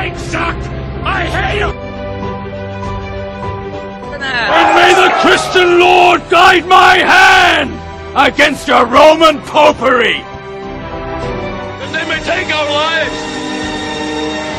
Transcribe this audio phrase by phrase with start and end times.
[0.00, 0.66] snake sucked!
[1.04, 1.76] I hate him!
[4.20, 7.70] And may the Christian Lord guide my hand
[8.16, 10.22] against your Roman popery!
[11.82, 13.18] And they may take our lives,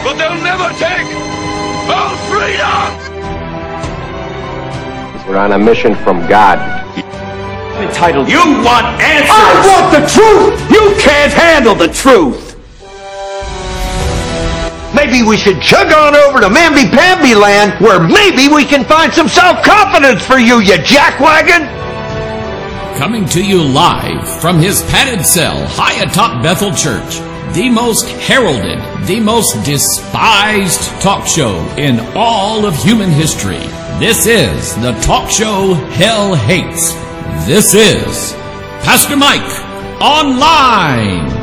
[0.03, 1.09] but they'll never take
[1.89, 2.89] our freedom!
[5.27, 6.59] We're on a mission from God.
[7.81, 9.31] Entitled, you want answers!
[9.31, 10.53] I want the truth!
[10.69, 12.50] You can't handle the truth!
[15.03, 19.27] Maybe we should chug on over to Mamby-Pamby land where maybe we can find some
[19.27, 21.67] self-confidence for you, you jackwagon!
[22.99, 27.17] Coming to you live from his padded cell high atop Bethel Church,
[27.55, 28.77] the most heralded,
[29.07, 33.65] the most despised talk show in all of human history.
[33.97, 36.93] This is the talk show Hell Hates.
[37.47, 38.33] This is
[38.83, 39.41] Pastor Mike
[39.99, 41.40] Online.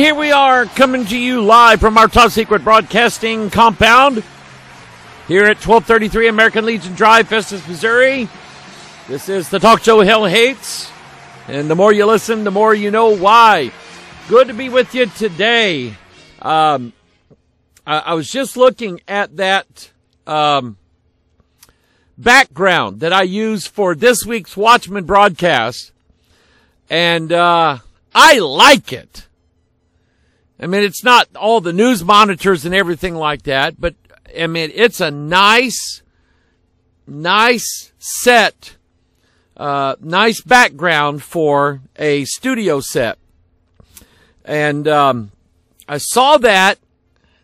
[0.00, 4.24] And here we are coming to you live from our top secret broadcasting compound
[5.28, 8.26] here at 1233 American Legion Drive, Festus, Missouri.
[9.08, 10.90] This is the talk show Hell Hates.
[11.48, 13.72] And the more you listen, the more you know why.
[14.26, 15.94] Good to be with you today.
[16.40, 16.94] Um,
[17.86, 19.90] I, I was just looking at that
[20.26, 20.78] um,
[22.16, 25.92] background that I use for this week's Watchman broadcast,
[26.88, 27.80] and uh,
[28.14, 29.26] I like it.
[30.62, 33.94] I mean, it's not all the news monitors and everything like that, but
[34.38, 36.02] I mean, it's a nice,
[37.06, 38.76] nice set,
[39.56, 43.18] uh, nice background for a studio set.
[44.44, 45.32] And, um,
[45.88, 46.78] I saw that,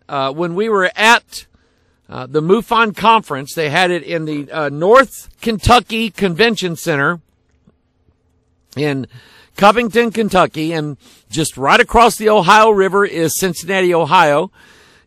[0.08, 1.46] uh, when we were at,
[2.08, 3.54] uh, the MUFON conference.
[3.54, 7.20] They had it in the, uh, North Kentucky Convention Center
[8.76, 9.08] in
[9.56, 10.96] Covington, Kentucky, and
[11.30, 14.50] just right across the Ohio River is Cincinnati, Ohio.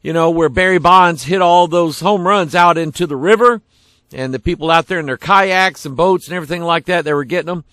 [0.01, 3.61] You know, where Barry Bonds hit all those home runs out into the river
[4.13, 7.13] and the people out there in their kayaks and boats and everything like that, they
[7.13, 7.63] were getting them.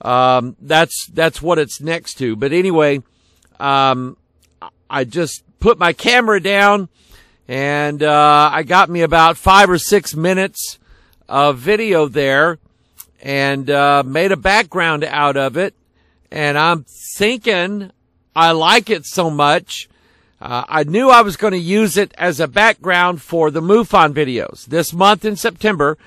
[0.00, 2.36] Um, that's, that's what it's next to.
[2.36, 3.02] But anyway,
[3.60, 4.16] um,
[4.88, 6.88] I just put my camera down
[7.46, 10.78] and, uh, I got me about five or six minutes
[11.28, 12.58] of video there
[13.22, 15.74] and, uh, made a background out of it
[16.30, 17.90] and I'm thinking
[18.34, 19.88] I like it so much.
[20.40, 24.12] Uh, I knew I was going to use it as a background for the MUFON
[24.12, 24.66] videos.
[24.66, 25.98] This month in September,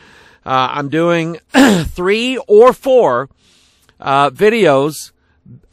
[0.46, 1.40] uh, I'm doing
[1.86, 3.30] three or four
[4.00, 5.12] uh, videos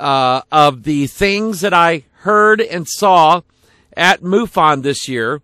[0.00, 3.42] uh, of the things that I heard and saw
[3.96, 5.40] at MUFON this year.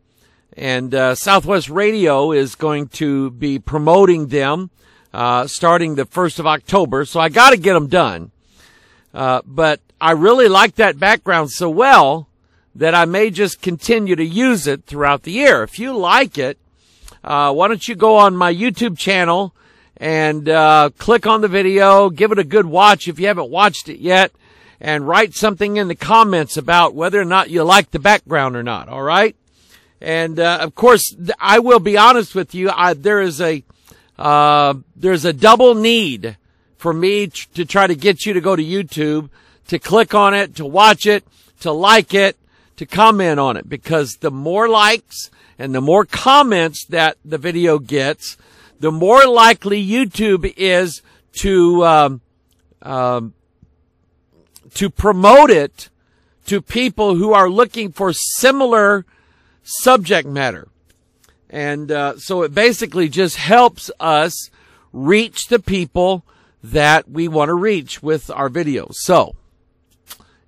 [0.56, 4.70] And uh, Southwest Radio is going to be promoting them
[5.12, 7.04] uh, starting the 1st of October.
[7.04, 8.32] So I got to get them done.
[9.14, 12.28] Uh, but I really like that background so well
[12.74, 15.62] that I may just continue to use it throughout the year.
[15.62, 16.58] If you like it,
[17.22, 19.54] uh, why don't you go on my YouTube channel
[19.96, 23.88] and uh, click on the video, give it a good watch if you haven't watched
[23.88, 24.32] it yet,
[24.80, 28.64] and write something in the comments about whether or not you like the background or
[28.64, 28.88] not.
[28.88, 29.36] All right.
[30.00, 32.70] And uh, of course, I will be honest with you.
[32.70, 33.62] I, there is a
[34.18, 36.36] uh, there's a double need
[36.84, 39.30] for me to try to get you to go to YouTube,
[39.68, 41.24] to click on it, to watch it,
[41.60, 42.36] to like it,
[42.76, 43.66] to comment on it.
[43.66, 48.36] Because the more likes and the more comments that the video gets,
[48.80, 51.00] the more likely YouTube is
[51.36, 52.20] to, um,
[52.82, 53.32] um,
[54.74, 55.88] to promote it
[56.44, 59.06] to people who are looking for similar
[59.62, 60.68] subject matter.
[61.48, 64.50] And uh, so it basically just helps us
[64.92, 66.26] reach the people
[66.64, 68.94] that we want to reach with our videos.
[68.94, 69.36] So,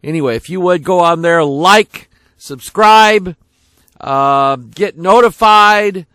[0.03, 3.37] anyway, if you would go on there, like, subscribe,
[4.01, 6.07] uh, get notified.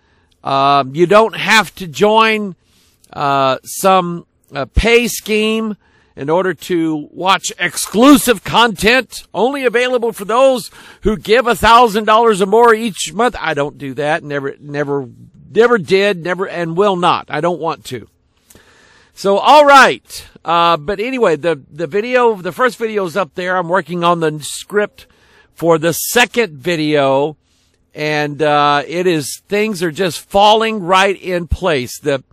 [0.43, 2.55] Uh, you don't have to join
[3.13, 4.25] uh, some
[4.55, 5.77] uh, pay scheme
[6.15, 10.71] in order to watch exclusive content only available for those
[11.03, 13.35] who give a thousand dollars or more each month.
[13.39, 14.23] I don't do that.
[14.23, 15.07] Never, never,
[15.51, 17.27] never did, never, and will not.
[17.29, 18.07] I don't want to.
[19.13, 20.27] So, all right.
[20.43, 23.57] Uh, but anyway, the, the video, the first video is up there.
[23.57, 25.07] I'm working on the script
[25.53, 27.37] for the second video.
[27.93, 31.99] And, uh, it is, things are just falling right in place.
[31.99, 32.23] The,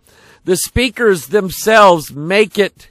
[0.45, 2.89] the speakers themselves make it,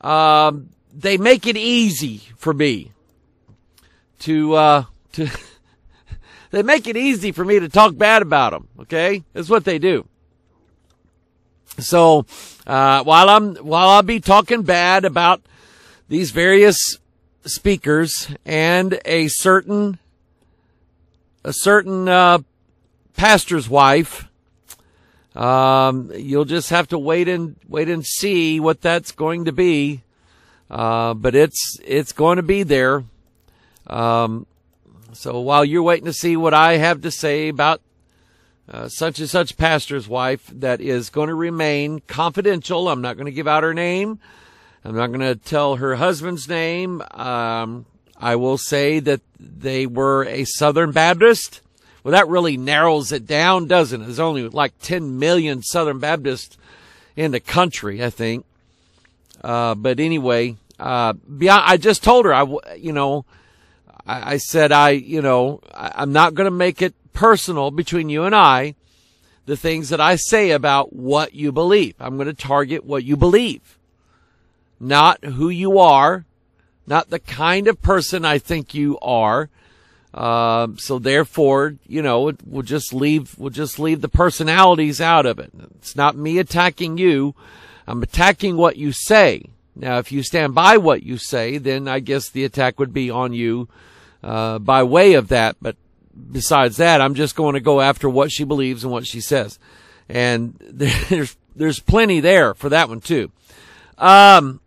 [0.00, 2.92] um, they make it easy for me
[4.20, 5.30] to, uh, to,
[6.50, 8.68] they make it easy for me to talk bad about them.
[8.80, 9.22] Okay.
[9.32, 10.08] That's what they do.
[11.78, 12.26] So,
[12.66, 15.42] uh, while I'm, while I'll be talking bad about
[16.08, 16.98] these various
[17.44, 19.98] speakers and a certain,
[21.44, 22.38] a certain, uh,
[23.18, 24.28] pastor's wife,
[25.36, 30.02] um, you'll just have to wait and wait and see what that's going to be.
[30.70, 33.04] Uh, but it's it's going to be there.
[33.86, 34.46] Um,
[35.12, 37.80] so while you're waiting to see what I have to say about
[38.70, 42.88] uh, such and such pastor's wife, that is going to remain confidential.
[42.88, 44.18] I'm not going to give out her name.
[44.84, 47.02] I'm not going to tell her husband's name.
[47.12, 47.86] Um,
[48.16, 51.60] I will say that they were a Southern Baptist.
[52.02, 54.04] Well, that really narrows it down, doesn't it?
[54.04, 56.56] There's only like 10 million Southern Baptists
[57.16, 58.44] in the country, I think.
[59.42, 62.44] Uh, but anyway, uh, beyond, I just told her, I,
[62.76, 63.24] you know,
[64.06, 68.08] I, I said, I, you know, I, I'm not going to make it personal between
[68.08, 68.76] you and I,
[69.44, 71.96] the things that I say about what you believe.
[71.98, 73.76] I'm going to target what you believe,
[74.78, 76.26] not who you are,
[76.86, 79.50] not the kind of person I think you are.
[80.14, 85.40] Uh, so therefore, you know, we'll just leave, we'll just leave the personalities out of
[85.40, 85.50] it.
[85.74, 87.34] It's not me attacking you.
[87.88, 89.42] I'm attacking what you say.
[89.74, 93.10] Now, if you stand by what you say, then I guess the attack would be
[93.10, 93.68] on you,
[94.22, 95.56] uh, by way of that.
[95.60, 95.74] But
[96.30, 99.58] besides that, I'm just going to go after what she believes and what she says.
[100.08, 103.30] And there's, there's plenty there for that one too.
[103.96, 104.60] Um,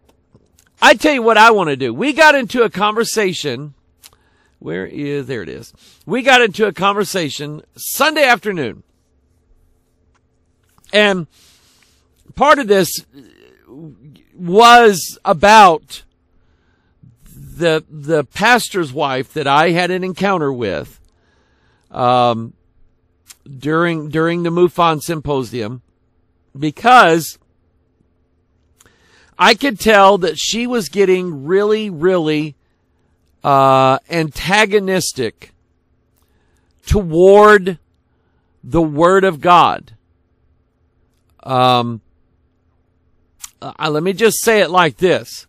[0.82, 1.94] I tell you what I want to do.
[1.94, 3.76] We got into a conversation
[4.62, 5.74] where is, there it is.
[6.06, 8.84] We got into a conversation Sunday afternoon.
[10.94, 11.26] And
[12.36, 13.06] part of this
[14.36, 16.04] was about
[17.26, 21.00] the, the pastor's wife that I had an encounter with,
[21.92, 22.54] um,
[23.46, 25.82] during, during the MUFON symposium
[26.58, 27.38] because
[29.38, 32.56] I could tell that she was getting really, really
[33.44, 35.52] uh, antagonistic
[36.86, 37.80] toward
[38.64, 39.96] the Word of God.
[41.44, 42.02] Um,
[43.62, 45.48] uh, let me just say it like this.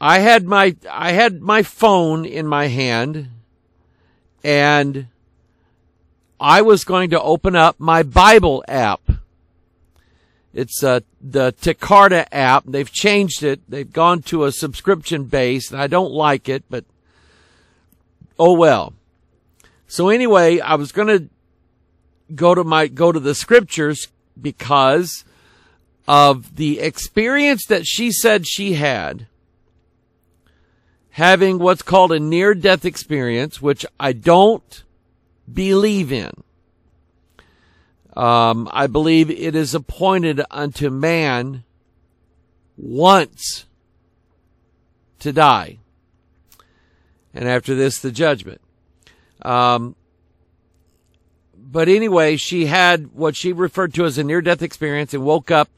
[0.00, 3.28] I had my I had my phone in my hand
[4.44, 5.06] and
[6.40, 9.00] I was going to open up my Bible app
[10.54, 12.64] it's uh, the Tecarta app.
[12.66, 13.60] They've changed it.
[13.68, 16.84] They've gone to a subscription base, and I don't like it, but
[18.38, 18.92] oh well.
[19.86, 21.28] So anyway, I was going to
[22.34, 24.08] go to my go to the scriptures
[24.40, 25.24] because
[26.06, 29.26] of the experience that she said she had
[31.12, 34.82] having what's called a near death experience, which I don't
[35.52, 36.32] believe in.
[38.14, 41.64] Um, I believe it is appointed unto man
[42.76, 43.66] once
[45.20, 45.78] to die.
[47.34, 48.60] And after this, the judgment.
[49.42, 49.96] Um,
[51.56, 55.50] but anyway, she had what she referred to as a near death experience and woke
[55.50, 55.68] up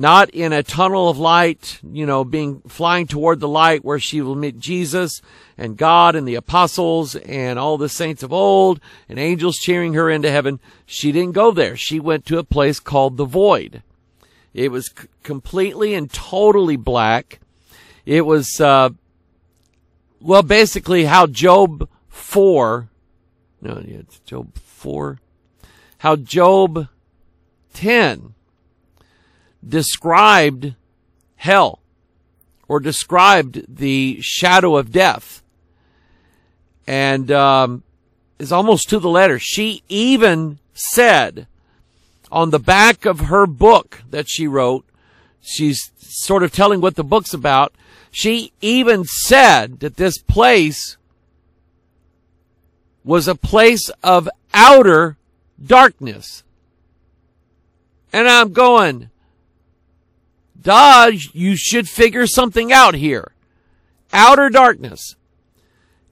[0.00, 4.22] not in a tunnel of light, you know, being flying toward the light where she
[4.22, 5.20] will meet Jesus
[5.58, 8.80] and God and the apostles and all the saints of old
[9.10, 10.58] and angels cheering her into heaven.
[10.86, 11.76] She didn't go there.
[11.76, 13.82] She went to a place called the void.
[14.54, 17.38] It was c- completely and totally black.
[18.06, 18.88] It was, uh,
[20.18, 22.88] well, basically how Job 4,
[23.60, 25.18] no, it's Job 4,
[25.98, 26.88] how Job
[27.74, 28.32] 10
[29.66, 30.74] described
[31.36, 31.80] hell
[32.68, 35.42] or described the shadow of death
[36.86, 37.82] and um,
[38.38, 39.38] is almost to the letter.
[39.38, 41.46] She even said
[42.32, 44.84] on the back of her book that she wrote,
[45.40, 47.74] she's sort of telling what the book's about.
[48.10, 50.96] She even said that this place
[53.04, 55.16] was a place of outer
[55.64, 56.42] darkness.
[58.12, 59.10] And I'm going,
[60.60, 63.32] Dodge, you should figure something out here.
[64.12, 65.16] Outer darkness.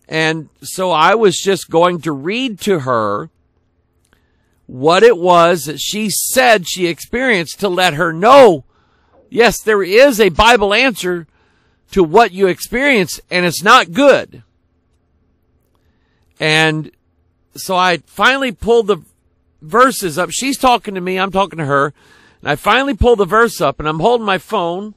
[0.09, 3.31] And so I was just going to read to her
[4.67, 8.65] what it was that she said she experienced to let her know,
[9.29, 11.27] yes, there is a Bible answer
[11.91, 14.43] to what you experience and it's not good.
[16.41, 16.91] And
[17.55, 18.99] so I finally pulled the
[19.61, 20.31] verses up.
[20.31, 21.19] She's talking to me.
[21.19, 21.93] I'm talking to her.
[22.41, 24.95] And I finally pull the verse up and I'm holding my phone.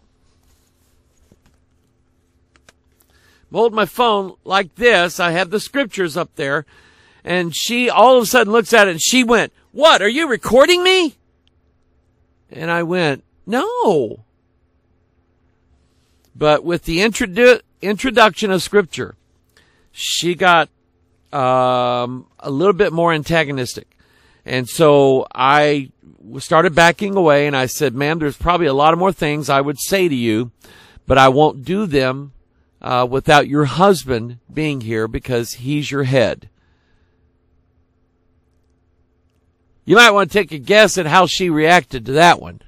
[3.50, 5.20] I'm holding my phone like this.
[5.20, 6.66] I have the scriptures up there.
[7.24, 10.02] And she all of a sudden looks at it and she went, What?
[10.02, 11.16] Are you recording me?
[12.52, 14.20] And I went, no.
[16.36, 19.16] But with the introdu- introduction of scripture,
[19.92, 20.70] she got
[21.32, 23.88] um, a little bit more antagonistic.
[24.46, 25.92] And so I
[26.40, 29.62] started backing away and I said, ma'am, there's probably a lot of more things I
[29.62, 30.52] would say to you,
[31.06, 32.34] but I won't do them
[32.82, 36.50] uh, without your husband being here because he's your head.
[39.86, 42.62] You might want to take a guess at how she reacted to that one.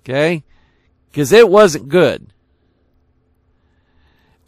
[0.00, 0.44] Okay?
[1.10, 2.32] Because it wasn't good.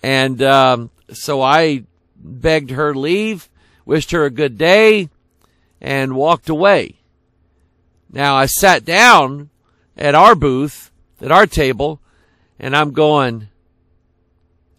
[0.02, 1.84] And um, so I
[2.16, 3.48] begged her leave,
[3.84, 5.08] wished her a good day,
[5.86, 6.96] and walked away.
[8.10, 9.50] Now I sat down
[9.96, 10.90] at our booth,
[11.20, 12.00] at our table,
[12.58, 13.46] and I'm going,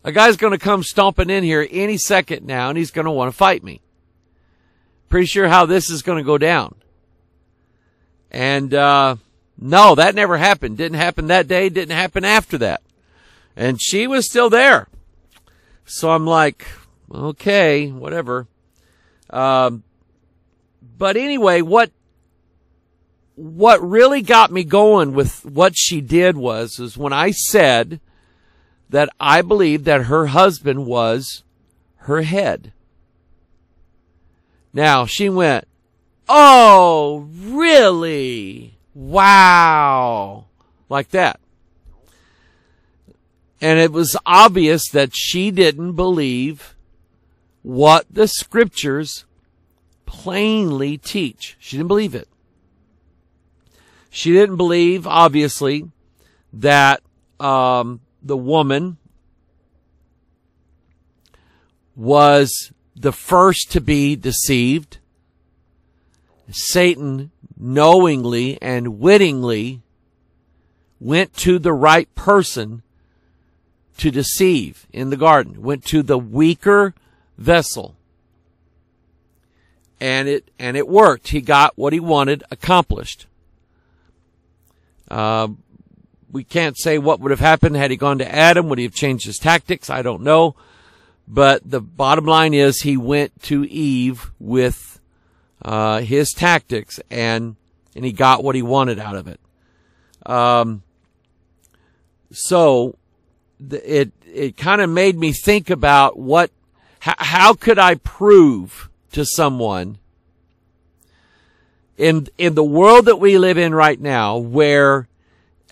[0.03, 3.11] a guy's going to come stomping in here any second now, and he's going to
[3.11, 3.79] want to fight me.
[5.07, 6.75] Pretty sure how this is going to go down.
[8.29, 9.15] And, uh,
[9.57, 10.75] no, that never happened.
[10.75, 11.69] Didn't happen that day.
[11.69, 12.81] Didn't happen after that.
[13.55, 14.89] And she was still there.
[15.85, 16.67] So I'm like,
[17.09, 18.47] okay, whatever.
[19.29, 19.83] Um,
[20.97, 21.91] but anyway, what,
[23.35, 27.99] what really got me going with what she did was, is when I said
[28.89, 31.43] that I believed that her husband was
[32.01, 32.73] her head.
[34.73, 35.67] Now she went,
[36.29, 38.77] Oh, really?
[38.93, 40.45] Wow.
[40.89, 41.39] Like that.
[43.61, 46.75] And it was obvious that she didn't believe
[47.63, 49.25] what the scriptures
[50.07, 51.55] plainly teach.
[51.59, 52.27] She didn't believe it.
[54.09, 55.91] She didn't believe, obviously,
[56.53, 57.03] that
[57.39, 58.97] um, the woman
[61.95, 64.97] was the first to be deceived.
[66.49, 69.81] Satan knowingly and wittingly
[70.99, 72.81] went to the right person
[73.97, 76.93] to deceive in the garden, went to the weaker
[77.37, 77.96] vessel.
[79.99, 81.29] And it, and it worked.
[81.29, 83.25] He got what he wanted accomplished.
[85.09, 85.49] Uh,
[86.31, 88.69] we can't say what would have happened had he gone to Adam.
[88.69, 89.89] Would he have changed his tactics?
[89.89, 90.55] I don't know.
[91.27, 94.99] But the bottom line is he went to Eve with
[95.63, 97.55] uh, his tactics and
[97.95, 99.39] and he got what he wanted out of it.
[100.25, 100.83] Um,
[102.31, 102.95] so
[103.59, 106.51] it it kind of made me think about what
[106.99, 109.97] how, how could I prove to someone
[111.97, 115.07] in in the world that we live in right now where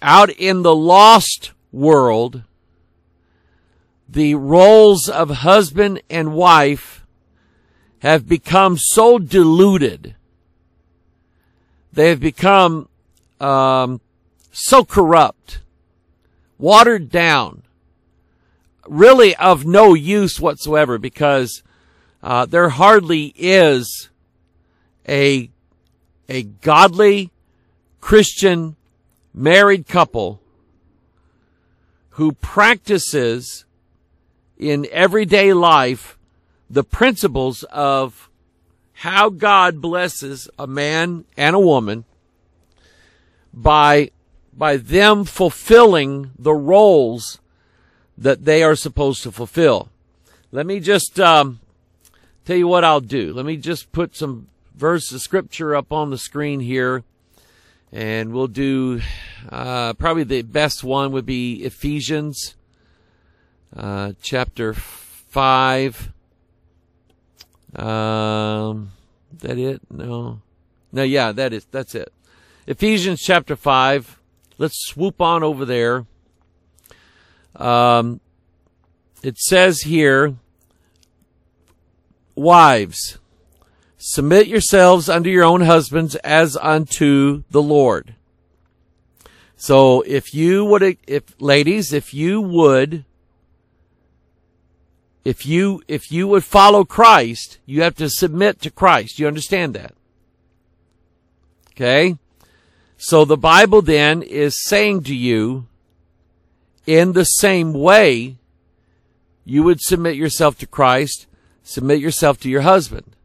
[0.02, 2.44] out in the lost world
[4.08, 7.06] the roles of husband and wife
[8.00, 10.16] have become so diluted.
[11.92, 12.88] They have become
[13.40, 14.00] um,
[14.52, 15.62] so corrupt,
[16.60, 17.64] watered down,
[18.88, 21.64] really of no use whatsoever because
[22.26, 24.10] uh, there hardly is
[25.08, 25.50] a
[26.28, 27.30] a godly
[28.02, 28.76] Christian
[29.32, 30.42] married couple
[32.12, 33.66] who practices
[34.58, 36.18] in everyday life
[36.68, 38.28] the principles of
[38.94, 42.06] how God blesses a man and a woman
[43.54, 44.10] by
[44.52, 47.40] by them fulfilling the roles
[48.18, 49.90] that they are supposed to fulfill.
[50.52, 51.60] Let me just um,
[52.46, 53.34] tell you what I'll do.
[53.34, 57.04] Let me just put some verses of scripture up on the screen here,
[57.92, 59.02] and we'll do
[59.50, 62.56] uh, probably the best one would be Ephesians
[63.76, 66.12] uh, chapter 5.
[67.76, 68.92] Um,
[69.40, 69.82] that it?
[69.92, 70.42] No.
[70.92, 72.14] No, yeah, that is, that's it.
[72.68, 74.20] Ephesians chapter 5.
[74.58, 76.06] Let's swoop on over there.
[77.56, 78.22] Um,
[79.22, 80.36] it says here,
[82.36, 83.18] wives,
[83.98, 88.16] submit yourselves unto your own husbands as unto the Lord.
[89.56, 93.06] So if you would, if ladies, if you would
[95.26, 99.18] if you, if you would follow Christ, you have to submit to Christ.
[99.18, 99.94] You understand that?
[101.72, 102.18] Okay?
[102.96, 105.66] So the Bible then is saying to you,
[106.86, 108.38] in the same way,
[109.44, 111.26] you would submit yourself to Christ,
[111.66, 113.18] submit yourself to your husband.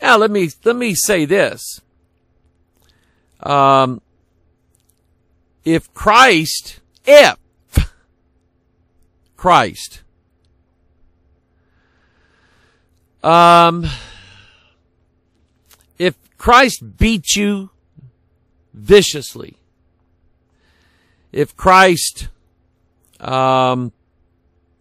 [0.00, 1.82] Now let me, let me say this.
[3.42, 4.00] Um,
[5.66, 7.36] if Christ, if
[9.36, 10.02] Christ
[13.22, 13.86] um,
[15.98, 17.70] if Christ beat you
[18.72, 19.56] viciously.
[21.32, 22.28] If Christ
[23.20, 23.92] um,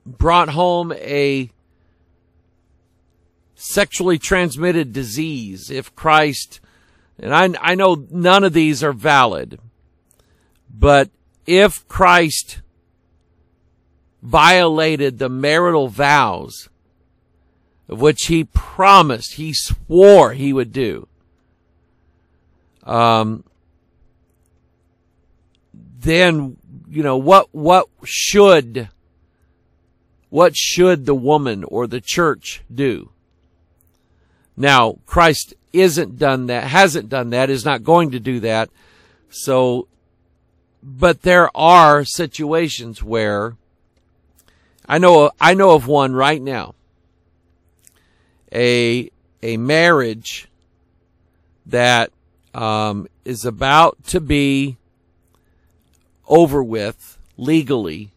[0.05, 1.51] brought home a
[3.59, 6.61] sexually transmitted disease, if Christ,
[7.19, 9.59] and I, I know none of these are valid,
[10.73, 11.09] but
[11.45, 12.61] if Christ
[14.23, 16.69] violated the marital vows
[17.89, 21.07] of which he promised, he swore he would do,
[22.83, 23.43] um,
[25.73, 26.55] then
[26.89, 28.87] you know what what should
[30.29, 33.11] what should the woman or the church do?
[34.59, 38.69] Now, Christ isn't done that, hasn't done that, is not going to do that.
[39.29, 39.87] So,
[40.83, 43.55] but there are situations where
[44.85, 46.75] I know, I know of one right now.
[48.51, 49.09] A,
[49.41, 50.49] a marriage
[51.65, 52.11] that,
[52.53, 54.75] um, is about to be
[56.27, 58.11] over with legally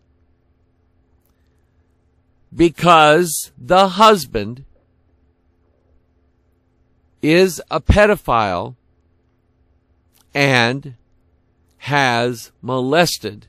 [2.53, 4.65] because the husband
[7.23, 8.75] is a pedophile
[10.35, 10.97] and
[11.79, 13.47] has molested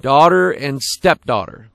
[0.00, 1.68] daughter and stepdaughter.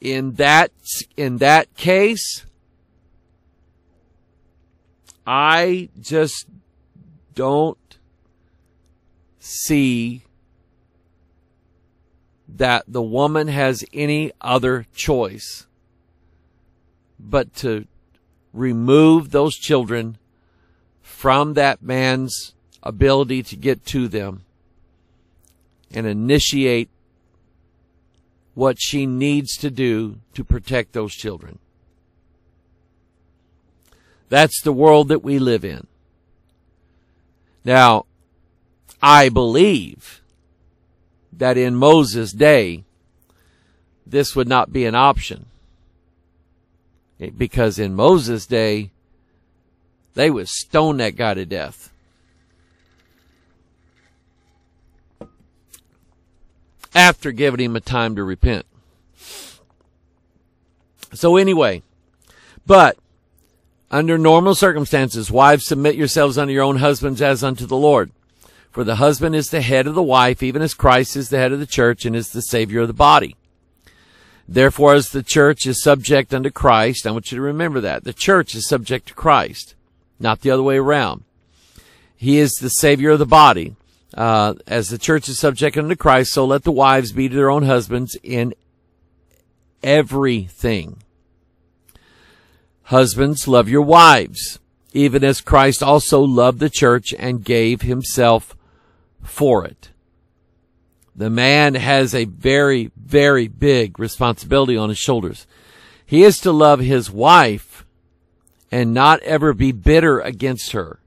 [0.00, 0.70] In that,
[1.16, 2.44] in that case,
[5.26, 6.46] I just
[7.34, 7.98] don't
[9.40, 10.25] see
[12.56, 15.66] that the woman has any other choice
[17.18, 17.86] but to
[18.52, 20.16] remove those children
[21.02, 24.44] from that man's ability to get to them
[25.92, 26.88] and initiate
[28.54, 31.58] what she needs to do to protect those children.
[34.28, 35.86] That's the world that we live in.
[37.64, 38.06] Now,
[39.02, 40.22] I believe
[41.36, 42.84] that in Moses' day,
[44.06, 45.46] this would not be an option.
[47.36, 48.90] Because in Moses' day,
[50.14, 51.90] they would stone that guy to death.
[56.94, 58.64] After giving him a time to repent.
[61.12, 61.82] So anyway,
[62.66, 62.96] but
[63.90, 68.10] under normal circumstances, wives submit yourselves unto your own husbands as unto the Lord.
[68.76, 71.50] For the husband is the head of the wife, even as Christ is the head
[71.50, 73.34] of the church and is the Savior of the body.
[74.46, 78.04] Therefore, as the church is subject unto Christ, I want you to remember that.
[78.04, 79.74] The church is subject to Christ,
[80.20, 81.24] not the other way around.
[82.18, 83.76] He is the Savior of the body.
[84.12, 87.50] Uh, as the church is subject unto Christ, so let the wives be to their
[87.50, 88.52] own husbands in
[89.82, 91.02] everything.
[92.82, 94.58] Husbands, love your wives,
[94.92, 98.54] even as Christ also loved the church and gave himself
[99.26, 99.90] for it.
[101.14, 105.46] The man has a very, very big responsibility on his shoulders.
[106.04, 107.84] He is to love his wife
[108.70, 111.00] and not ever be bitter against her.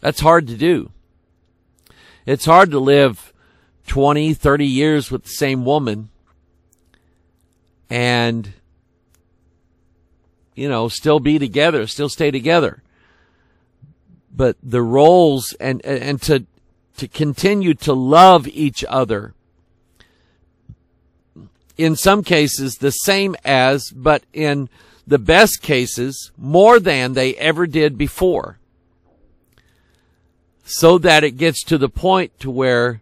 [0.00, 0.90] That's hard to do.
[2.24, 3.32] It's hard to live
[3.88, 6.08] 20, 30 years with the same woman
[7.90, 8.52] and,
[10.54, 12.82] you know, still be together, still stay together
[14.34, 16.46] but the roles and, and to,
[16.96, 19.34] to continue to love each other.
[21.76, 24.68] In some cases, the same as, but in
[25.06, 28.58] the best cases, more than they ever did before.
[30.64, 33.00] So that it gets to the point to where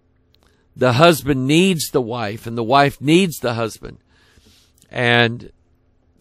[0.74, 3.98] the husband needs the wife and the wife needs the husband.
[4.90, 5.52] And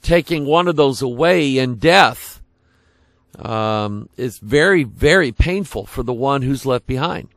[0.02, 2.39] taking one of those away in death
[3.38, 7.30] um, is very, very painful for the one who's left behind.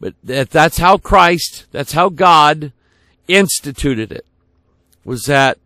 [0.00, 2.72] But that, that's how Christ, that's how God
[3.28, 4.26] instituted it.
[5.04, 5.58] Was that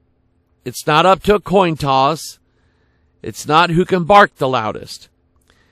[0.64, 2.38] it's not up to a coin toss.
[3.22, 5.08] It's not who can bark the loudest.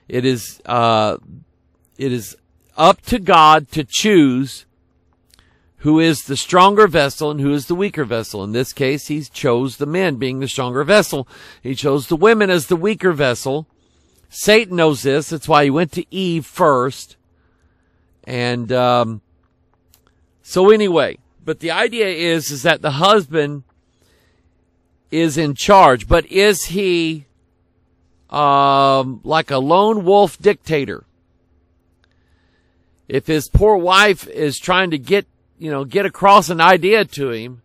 [0.09, 1.19] It is, uh,
[1.99, 2.37] it is
[2.77, 4.66] up to God to choose
[5.79, 8.43] who is the stronger vessel and who is the weaker vessel.
[8.43, 11.29] In this case, he chose the men being the stronger vessel.
[11.62, 13.67] He chose the women as the weaker vessel.
[14.29, 15.29] Satan knows this.
[15.29, 17.17] That's why he went to Eve first.
[18.25, 19.21] And, um,
[20.43, 23.62] so anyway, but the idea is, is that the husband
[25.11, 27.27] is in charge, but is he,
[28.31, 31.05] um, like a lone wolf dictator?
[33.09, 35.27] If his poor wife is trying to get
[35.59, 37.62] you know, get across an idea to him,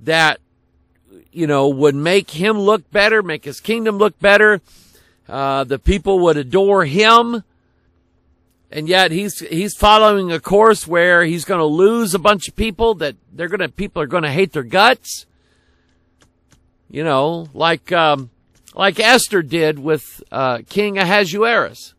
[0.00, 0.40] that,
[1.30, 4.60] you know, would make him look better, make his kingdom look better.
[5.28, 7.44] Uh, the people would adore him.
[8.70, 12.56] And yet he's, he's following a course where he's going to lose a bunch of
[12.56, 15.26] people that they're going to, people are going to hate their guts.
[16.90, 18.30] You know, like, um,
[18.74, 21.94] like Esther did with, uh, King Ahasuerus.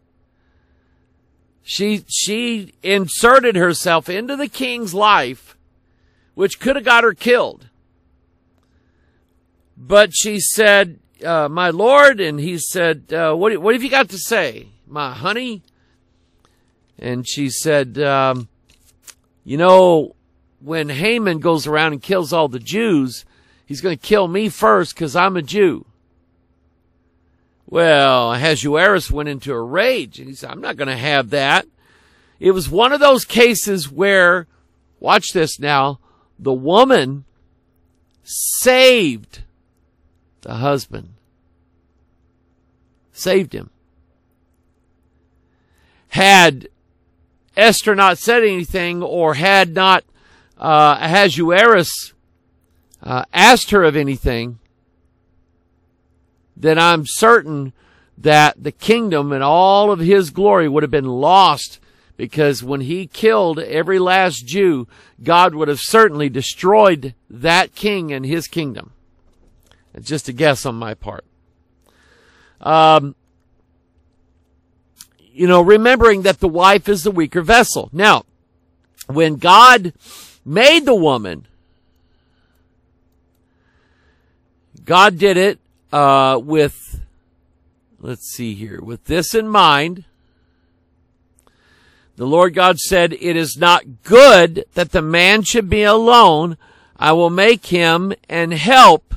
[1.63, 5.58] She, she inserted herself into the king's life,
[6.36, 7.69] which could have got her killed.
[9.78, 14.10] But she said, uh, my lord, and he said, uh, what, what have you got
[14.10, 15.63] to say, my honey?
[16.99, 18.49] And she said, um,
[19.43, 20.15] you know,
[20.60, 23.26] when Haman goes around and kills all the Jews,
[23.65, 25.86] he's going to kill me first because I'm a Jew.
[27.73, 31.65] Well, Ahasuerus went into a rage and he said, I'm not going to have that.
[32.39, 34.45] It was one of those cases where,
[34.99, 35.99] watch this now,
[36.38, 37.25] the woman
[38.21, 39.41] saved
[40.41, 41.15] the husband.
[43.12, 43.71] Saved him.
[46.09, 46.67] Had
[47.57, 50.03] Esther not said anything or had not
[50.59, 52.13] uh, Ahasuerus
[53.01, 54.59] uh, asked her of anything,
[56.55, 57.73] then I'm certain
[58.17, 61.79] that the kingdom and all of his glory would have been lost
[62.15, 64.87] because when he killed every last Jew,
[65.23, 68.91] God would have certainly destroyed that king and his kingdom.
[69.93, 71.25] It's just a guess on my part.
[72.61, 73.15] Um,
[75.33, 77.89] you know, remembering that the wife is the weaker vessel.
[77.91, 78.25] Now,
[79.07, 79.93] when God
[80.45, 81.47] made the woman,
[84.85, 85.59] God did it
[85.93, 87.01] uh, with,
[87.99, 90.06] let's see here, with this in mind.
[92.15, 96.58] The Lord God said, It is not good that the man should be alone.
[96.97, 99.13] I will make him and help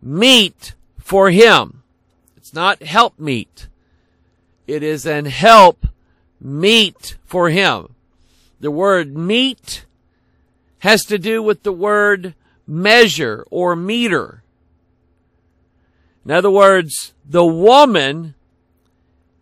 [0.00, 1.82] meet for him.
[2.36, 3.68] It's not help meet.
[4.66, 5.86] It is an help
[6.40, 7.94] meet for him.
[8.60, 9.84] The word meet
[10.80, 12.34] has to do with the word
[12.66, 14.42] measure or meter.
[16.28, 18.34] In other words, the woman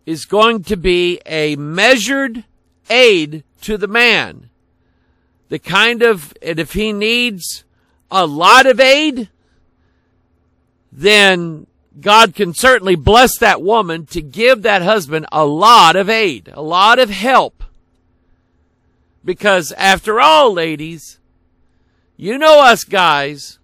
[0.05, 2.45] is going to be a measured
[2.89, 4.49] aid to the man.
[5.49, 7.65] The kind of, and if he needs
[8.09, 9.27] a lot of aid,
[10.89, 11.67] then
[11.99, 16.61] God can certainly bless that woman to give that husband a lot of aid, a
[16.61, 17.65] lot of help.
[19.25, 21.19] Because after all, ladies,
[22.15, 23.56] you know us guys,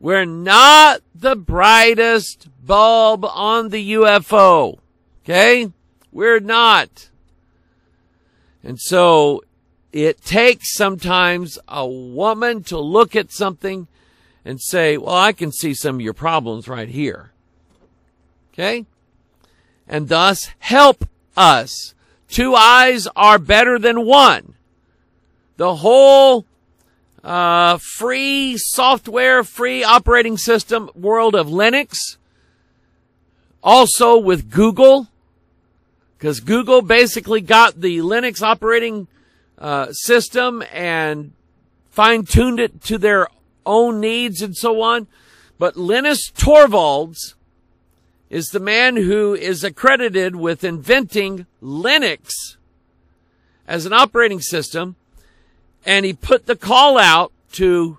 [0.00, 4.78] we're not the brightest bulb on the UFO.
[5.24, 5.72] Okay?
[6.12, 7.10] We're not.
[8.62, 9.42] And so
[9.92, 13.88] it takes sometimes a woman to look at something
[14.44, 17.32] and say, well, I can see some of your problems right here.
[18.52, 18.86] Okay?
[19.86, 21.06] And thus help
[21.36, 21.94] us.
[22.28, 24.54] Two eyes are better than one.
[25.56, 26.46] The whole
[27.28, 32.16] uh, free software, free operating system world of Linux,
[33.62, 35.08] also with Google,
[36.16, 39.08] because Google basically got the Linux operating
[39.58, 41.32] uh, system and
[41.90, 43.28] fine tuned it to their
[43.66, 45.06] own needs and so on.
[45.58, 47.34] But Linus Torvalds
[48.30, 52.56] is the man who is accredited with inventing Linux
[53.66, 54.96] as an operating system.
[55.88, 57.96] And he put the call out to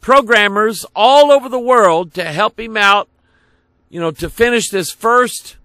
[0.00, 3.08] programmers all over the world to help him out,
[3.90, 5.56] you know, to finish this first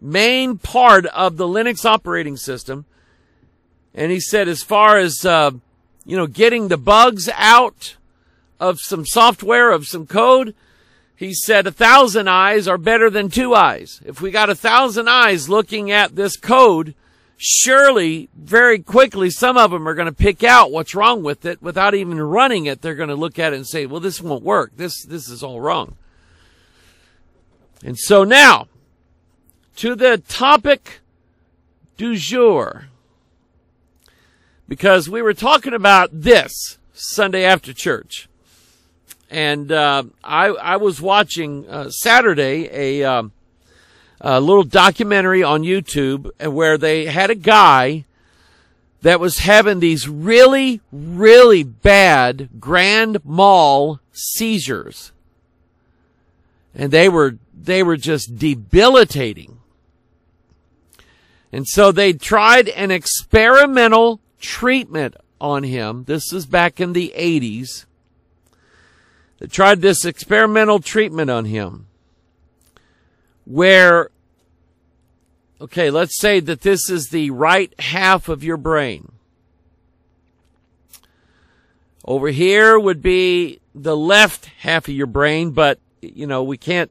[0.00, 2.84] main part of the Linux operating system.
[3.94, 5.50] And he said, as far as, uh,
[6.04, 7.96] you know, getting the bugs out,
[8.60, 10.54] of some software, of some code,
[11.16, 14.00] he said a thousand eyes are better than two eyes.
[14.04, 16.94] If we got a thousand eyes looking at this code,
[17.42, 21.62] surely very quickly some of them are going to pick out what's wrong with it
[21.62, 22.82] without even running it.
[22.82, 24.72] They're going to look at it and say, well, this won't work.
[24.76, 25.96] This, this is all wrong.
[27.82, 28.68] And so now
[29.76, 31.00] to the topic
[31.96, 32.86] du jour.
[34.68, 38.28] Because we were talking about this Sunday after church
[39.30, 43.32] and uh, I I was watching uh, Saturday a, um,
[44.20, 48.04] a little documentary on YouTube where they had a guy
[49.02, 55.12] that was having these really really bad grand mal seizures,
[56.74, 59.56] and they were they were just debilitating.
[61.52, 66.04] And so they tried an experimental treatment on him.
[66.04, 67.86] This is back in the 80s
[69.40, 71.86] They tried this experimental treatment on him
[73.44, 74.10] where,
[75.60, 79.12] okay, let's say that this is the right half of your brain.
[82.04, 86.90] Over here would be the left half of your brain, but, you know, we can't,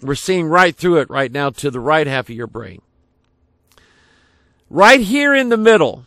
[0.00, 2.80] we're seeing right through it right now to the right half of your brain.
[4.68, 6.04] Right here in the middle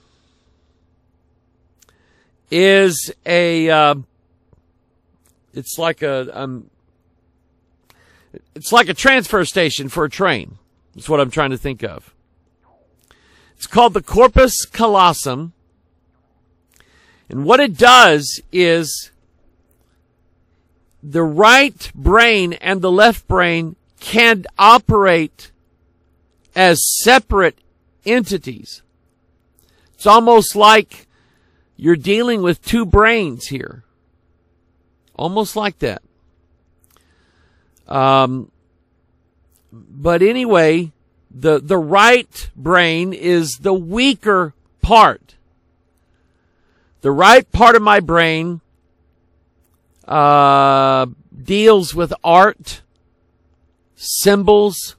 [2.52, 3.96] is a, uh,
[5.54, 6.70] it's like a, um,
[8.56, 10.58] it's like a transfer station for a train.
[10.96, 12.14] That's what I'm trying to think of.
[13.56, 15.54] It's called the corpus callosum.
[17.30, 19.12] And what it does is
[21.04, 25.52] the right brain and the left brain can operate
[26.56, 27.60] as separate
[28.06, 28.82] entities.
[29.94, 31.08] It's almost like
[31.76, 33.84] you're dealing with two brains here.
[35.16, 36.02] Almost like that.
[37.90, 38.52] Um,
[39.72, 40.92] but anyway,
[41.30, 45.36] the, the right brain is the weaker part.
[47.02, 48.62] The right part of my brain,
[50.08, 51.08] uh,
[51.44, 52.82] deals with art,
[53.96, 54.96] symbols,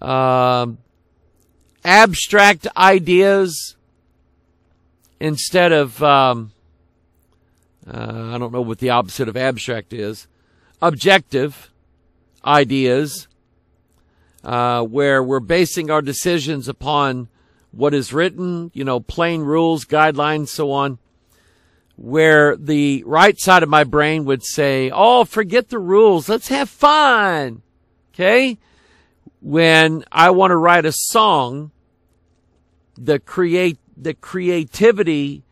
[0.00, 0.66] uh,
[1.84, 3.76] abstract ideas
[5.18, 6.52] instead of, um,
[7.86, 10.26] uh, I don't know what the opposite of abstract is,
[10.80, 11.70] objective
[12.44, 13.28] ideas,
[14.44, 17.28] uh, where we're basing our decisions upon
[17.72, 20.98] what is written, you know, plain rules, guidelines, so on,
[21.96, 26.28] where the right side of my brain would say, Oh, forget the rules.
[26.28, 27.62] Let's have fun.
[28.14, 28.58] Okay.
[29.40, 31.70] When I want to write a song,
[32.96, 35.42] the create, the creativity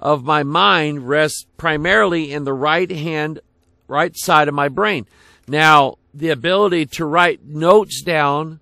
[0.00, 3.40] of my mind rests primarily in the right hand,
[3.88, 5.06] right side of my brain.
[5.46, 8.60] Now, the ability to write notes down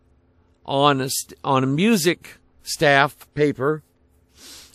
[0.64, 1.08] on a,
[1.44, 3.82] on a music staff paper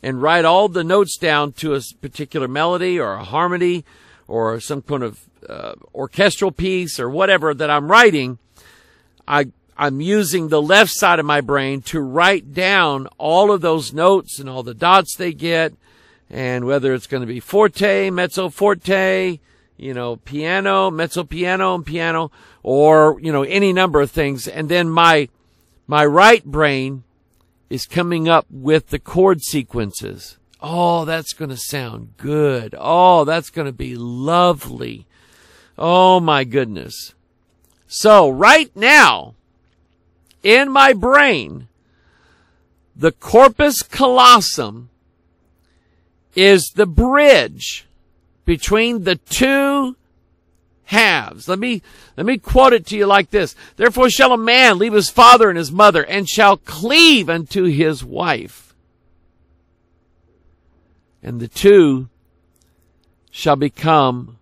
[0.03, 3.83] and write all the notes down to a particular melody or a harmony
[4.27, 8.37] or some kind of uh, orchestral piece or whatever that I'm writing,
[9.27, 9.47] I
[9.79, 14.39] I'm using the left side of my brain to write down all of those notes
[14.39, 15.73] and all the dots they get,
[16.31, 19.39] and whether it's going to be forte, mezzo forte,
[19.77, 22.31] you know, piano, mezzo piano, and piano,
[22.63, 25.29] or you know any number of things, and then my
[25.85, 27.03] my right brain
[27.69, 30.37] is coming up with the chord sequences.
[30.61, 32.73] Oh, that's going to sound good.
[32.77, 35.05] Oh, that's going to be lovely.
[35.77, 37.13] Oh my goodness.
[37.87, 39.35] So right now,
[40.41, 41.67] in my brain,
[42.95, 44.89] the corpus callosum
[46.35, 47.86] is the bridge
[48.47, 49.97] between the two
[50.85, 51.49] halves.
[51.49, 51.81] Let me,
[52.15, 53.55] let me quote it to you like this.
[53.75, 58.05] Therefore shall a man leave his father and his mother and shall cleave unto his
[58.05, 58.73] wife.
[61.21, 62.07] And the two
[63.31, 64.37] shall become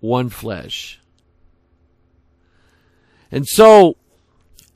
[0.00, 0.98] one flesh.
[3.30, 3.96] And so,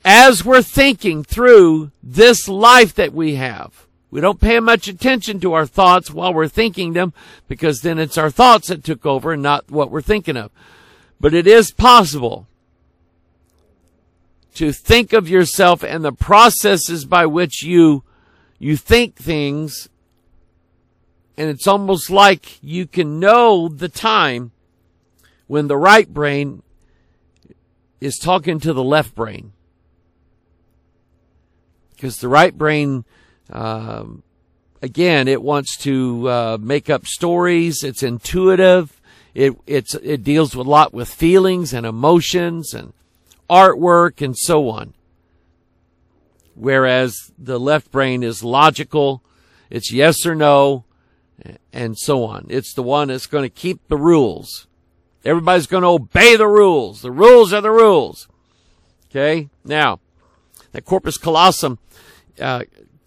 [0.05, 5.53] as we're thinking through this life that we have, we don't pay much attention to
[5.53, 7.13] our thoughts while we're thinking them
[7.47, 10.51] because then it's our thoughts that took over and not what we're thinking of.
[11.19, 12.47] But it is possible
[14.53, 18.03] to think of yourself and the processes by which you,
[18.59, 19.89] you think things.
[21.35, 24.51] And it's almost like you can know the time
[25.47, 26.61] when the right brain
[27.99, 29.53] is talking to the left brain.
[31.89, 33.05] Because the right brain
[33.53, 34.23] um,
[34.81, 37.83] again, it wants to uh, make up stories.
[37.83, 38.99] It's intuitive.
[39.33, 42.93] It it's it deals a lot with feelings and emotions and
[43.49, 44.93] artwork and so on.
[46.55, 49.23] Whereas the left brain is logical.
[49.69, 50.85] It's yes or no
[51.71, 52.45] and so on.
[52.49, 54.67] It's the one that's going to keep the rules.
[55.25, 57.01] Everybody's going to obey the rules.
[57.01, 58.27] The rules are the rules.
[59.09, 59.49] Okay.
[59.65, 59.99] Now,
[60.73, 61.79] that corpus callosum
[62.39, 62.63] uh,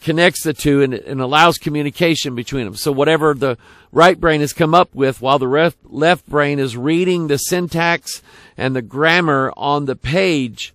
[0.07, 2.77] connects the two and, and, allows communication between them.
[2.77, 3.59] So whatever the
[3.90, 8.23] right brain has come up with while the left, left brain is reading the syntax
[8.57, 10.73] and the grammar on the page,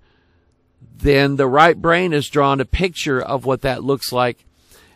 [0.98, 4.44] then the right brain has drawn a picture of what that looks like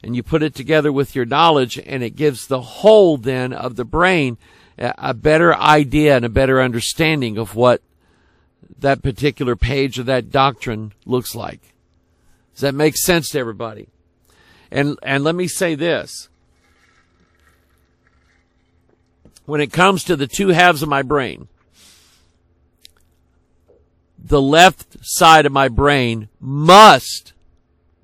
[0.03, 3.77] and you put it together with your knowledge and it gives the whole then of
[3.77, 4.37] the brain
[4.77, 7.81] a better idea and a better understanding of what
[8.77, 11.61] that particular page of that doctrine looks like.
[12.53, 13.87] Does that make sense to everybody?
[14.75, 16.29] And, and let me say this.
[19.45, 21.47] when it comes to the two halves of my brain,
[24.17, 27.33] the left side of my brain must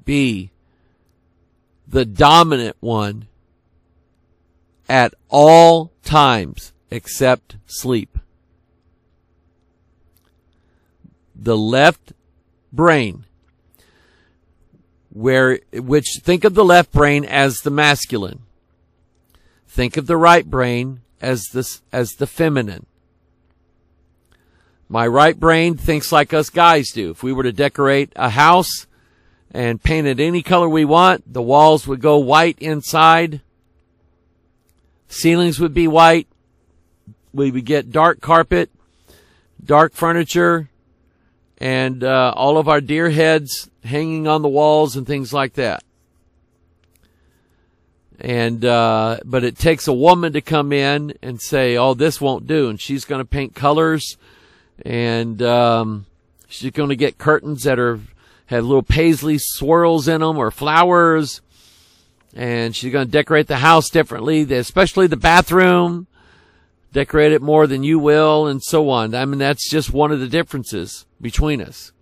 [0.06, 0.52] be
[1.88, 3.28] the dominant one
[4.88, 8.18] at all times except sleep.
[11.36, 12.14] The left
[12.72, 13.26] brain
[15.12, 18.40] where which think of the left brain as the masculine.
[19.68, 22.86] Think of the right brain as the as the feminine.
[24.90, 27.12] My right brain thinks like us guys do.
[27.12, 28.88] If we were to decorate a house
[29.50, 33.42] and paint it any color we want, the walls would go white inside.
[35.08, 36.28] Ceilings would be white.
[37.34, 38.70] We would get dark carpet,
[39.64, 40.70] dark furniture,
[41.62, 45.84] and uh, all of our deer heads hanging on the walls and things like that.
[48.20, 52.48] And uh, but it takes a woman to come in and say, "Oh, this won't
[52.48, 54.18] do," and she's going to paint colors
[54.86, 56.06] and um,
[56.48, 58.00] she's going to get curtains that are
[58.48, 61.42] have little paisley swirls in them or flowers,
[62.36, 66.08] and she's going to decorate the house differently, especially the bathroom.
[66.92, 69.16] Decorate it more than you will, and so on.
[69.16, 71.94] I mean, that's just one of the differences between us.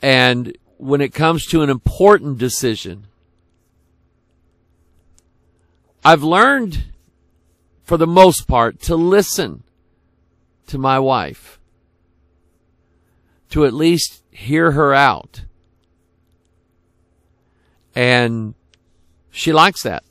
[0.00, 3.06] And when it comes to an important decision,
[6.04, 6.84] I've learned,
[7.82, 9.64] for the most part, to listen
[10.68, 11.58] to my wife
[13.50, 15.42] to at least hear her out.
[17.94, 18.54] And
[19.30, 20.04] she likes that.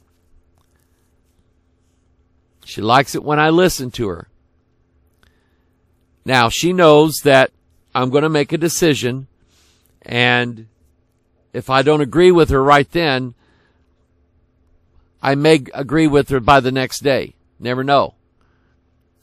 [2.65, 4.27] She likes it when I listen to her.
[6.25, 7.51] Now, she knows that
[7.93, 9.27] I'm going to make a decision,
[10.01, 10.67] and
[11.53, 13.35] if I don't agree with her right then,
[15.21, 17.35] I may agree with her by the next day.
[17.59, 18.15] Never know.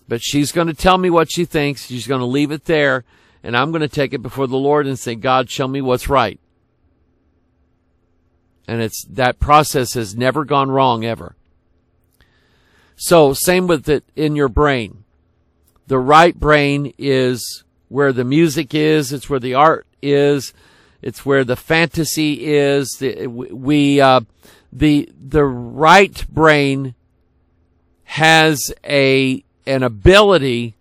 [0.09, 1.87] But she's going to tell me what she thinks.
[1.87, 3.05] She's going to leave it there.
[3.43, 6.09] And I'm going to take it before the Lord and say, God, show me what's
[6.09, 6.39] right.
[8.69, 11.37] And it's, that process has never gone wrong ever.
[13.05, 15.03] So same with it in your brain.
[15.89, 19.13] The right brain is where the music is.
[19.13, 20.55] It's where the art is.
[21.03, 23.03] It's where the fantasy is.
[23.03, 24.21] We, uh,
[24.73, 26.95] the, the right brain
[28.05, 30.77] has a an ability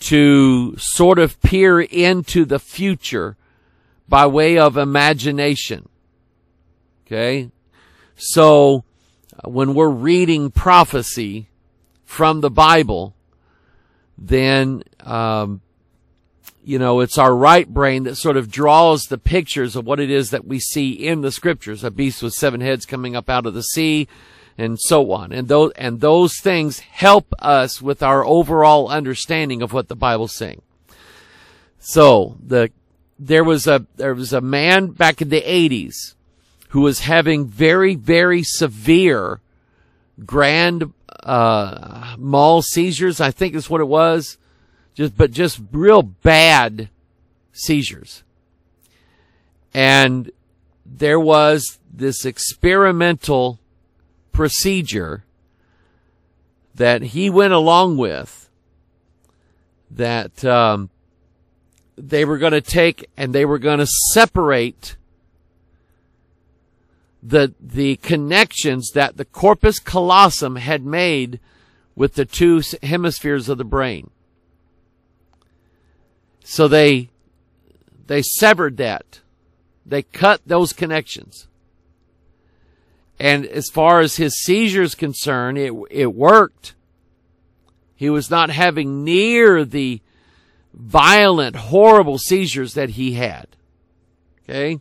[0.00, 3.36] to sort of peer into the future
[4.08, 5.90] by way of imagination.
[7.04, 7.50] Okay.
[8.16, 8.84] So
[9.44, 11.48] when we're reading prophecy
[12.04, 13.14] from the Bible,
[14.16, 15.60] then, um,
[16.64, 20.10] you know, it's our right brain that sort of draws the pictures of what it
[20.10, 21.82] is that we see in the scriptures.
[21.82, 24.06] A beast with seven heads coming up out of the sea,
[24.56, 25.32] and so on.
[25.32, 30.34] And those, and those things help us with our overall understanding of what the Bible's
[30.34, 30.62] saying.
[31.80, 32.70] So the,
[33.18, 36.14] there was a, there was a man back in the 80s
[36.72, 39.42] who was having very, very severe
[40.24, 40.90] grand,
[41.22, 44.38] uh, mal seizures, I think is what it was.
[44.94, 46.88] Just, but just real bad
[47.52, 48.22] seizures.
[49.74, 50.30] And
[50.86, 53.60] there was this experimental
[54.32, 55.24] procedure
[56.74, 58.48] that he went along with
[59.90, 60.88] that um,
[61.96, 64.96] they were going to take and they were going to separate
[67.22, 71.38] the the connections that the corpus callosum had made
[71.94, 74.10] with the two hemispheres of the brain.
[76.44, 77.10] So they
[78.06, 79.20] they severed that.
[79.86, 81.46] They cut those connections.
[83.18, 86.74] And as far as his seizures concerned, it, it worked.
[87.94, 90.00] He was not having near the
[90.74, 93.46] violent, horrible seizures that he had.
[94.42, 94.80] Okay.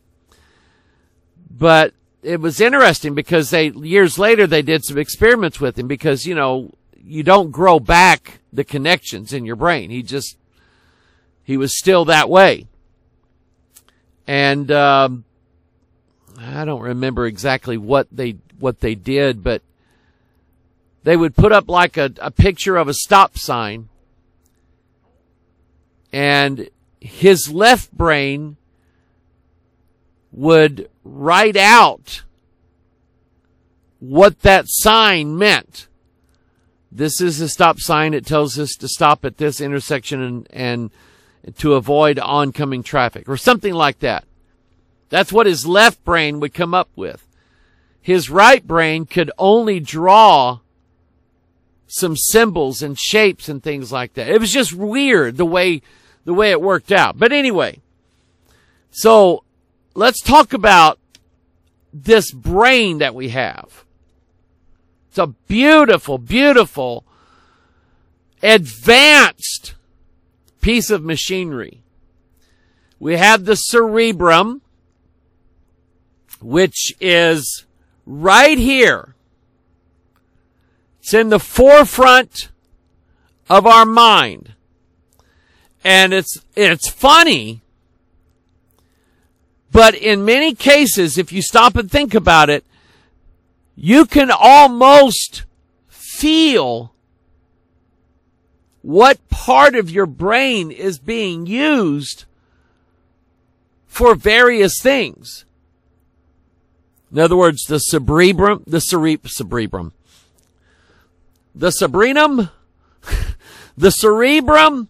[1.49, 1.93] But
[2.23, 6.35] it was interesting because they, years later, they did some experiments with him because, you
[6.35, 9.89] know, you don't grow back the connections in your brain.
[9.89, 10.37] He just,
[11.43, 12.67] he was still that way.
[14.27, 15.25] And, um,
[16.37, 19.61] I don't remember exactly what they what they did, but
[21.03, 23.89] they would put up like a, a picture of a stop sign
[26.11, 26.69] and
[26.99, 28.57] his left brain
[30.31, 32.23] would write out
[33.99, 35.87] what that sign meant.
[36.91, 38.13] This is a stop sign.
[38.13, 40.91] It tells us to stop at this intersection and, and
[41.57, 44.25] to avoid oncoming traffic or something like that.
[45.09, 47.27] That's what his left brain would come up with.
[48.01, 50.59] His right brain could only draw
[51.87, 54.29] some symbols and shapes and things like that.
[54.29, 55.81] It was just weird the way,
[56.25, 57.19] the way it worked out.
[57.19, 57.81] But anyway,
[58.89, 59.43] so
[59.93, 60.99] let's talk about
[61.93, 63.85] this brain that we have.
[65.09, 67.05] It's a beautiful, beautiful,
[68.41, 69.75] advanced
[70.61, 71.83] piece of machinery.
[72.99, 74.61] We have the cerebrum,
[76.39, 77.65] which is
[78.05, 79.15] right here.
[81.01, 82.51] It's in the forefront
[83.49, 84.53] of our mind.
[85.83, 87.60] And it's, it's funny,
[89.71, 92.65] but in many cases, if you stop and think about it,
[93.75, 95.45] you can almost
[95.87, 96.93] feel
[98.81, 102.25] what part of your brain is being used
[103.87, 105.45] for various things.
[107.11, 109.93] In other words, the cerebrum, the cere- cerebrum,
[111.53, 112.49] the cerebrum,
[113.77, 114.87] the cerebrum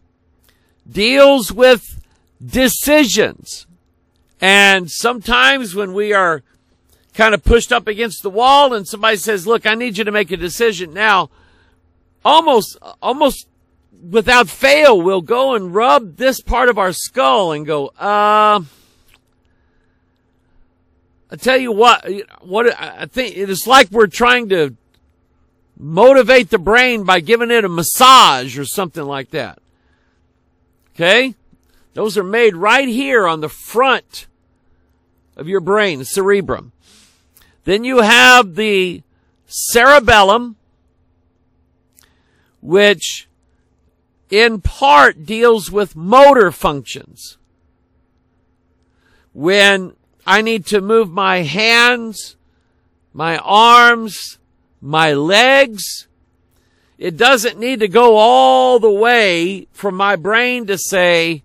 [0.89, 2.01] deals with
[2.43, 3.65] decisions.
[4.41, 6.41] And sometimes when we are
[7.13, 10.11] kind of pushed up against the wall and somebody says, look, I need you to
[10.11, 11.29] make a decision now,
[12.25, 13.47] almost, almost
[14.09, 18.61] without fail, we'll go and rub this part of our skull and go, uh,
[21.29, 22.05] I tell you what,
[22.41, 24.75] what I think it is like we're trying to
[25.77, 29.59] motivate the brain by giving it a massage or something like that.
[30.95, 31.35] Okay?
[31.93, 34.27] Those are made right here on the front
[35.35, 36.71] of your brain, the cerebrum.
[37.63, 39.03] Then you have the
[39.45, 40.55] cerebellum,
[42.61, 43.27] which
[44.29, 47.37] in part deals with motor functions.
[49.33, 49.93] When
[50.25, 52.35] I need to move my hands,
[53.13, 54.37] my arms,
[54.81, 56.07] my legs,
[56.97, 61.43] it doesn't need to go all the way from my brain to say,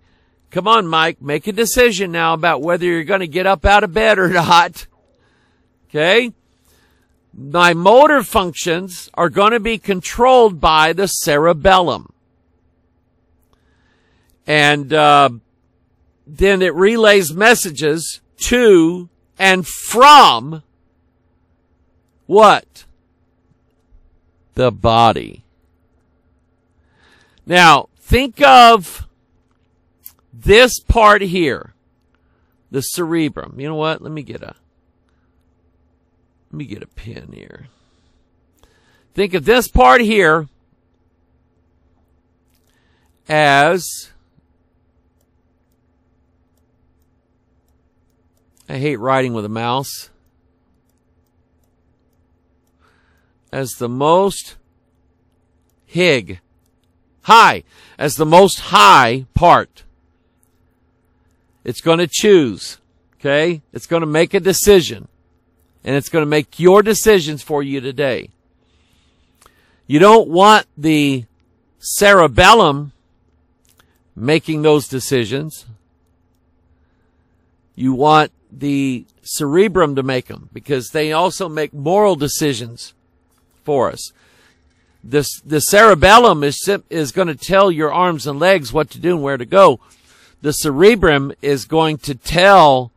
[0.57, 3.84] come on, Mike, make a decision now about whether you're going to get up out
[3.84, 4.86] of bed or not.
[5.90, 6.32] Okay?
[7.34, 12.11] My motor functions are going to be controlled by the cerebellum.
[14.46, 15.28] And, uh,
[16.26, 20.62] then it relays messages to and from
[22.24, 22.86] what?
[24.54, 25.44] The body.
[27.44, 29.05] Now, think of
[30.47, 31.74] this part here,
[32.70, 33.59] the cerebrum.
[33.59, 34.01] You know what?
[34.01, 34.55] Let me get a
[36.51, 37.66] let me get a pen here.
[39.14, 40.49] Think of this part here
[43.28, 44.11] as
[48.68, 50.11] I hate writing with a mouse.
[53.53, 54.57] As the most
[55.86, 56.40] hig,
[57.22, 57.64] high,
[57.99, 59.84] as the most high part.
[61.66, 62.78] It's going to choose.
[63.18, 63.60] Okay?
[63.72, 65.08] It's going to make a decision.
[65.82, 68.30] And it's going to make your decisions for you today.
[69.88, 71.24] You don't want the
[71.80, 72.92] cerebellum
[74.14, 75.66] making those decisions.
[77.74, 82.94] You want the cerebrum to make them because they also make moral decisions
[83.64, 84.12] for us.
[85.02, 89.14] This, the cerebellum is, is going to tell your arms and legs what to do
[89.14, 89.80] and where to go.
[90.43, 92.93] The cerebrum is going to tell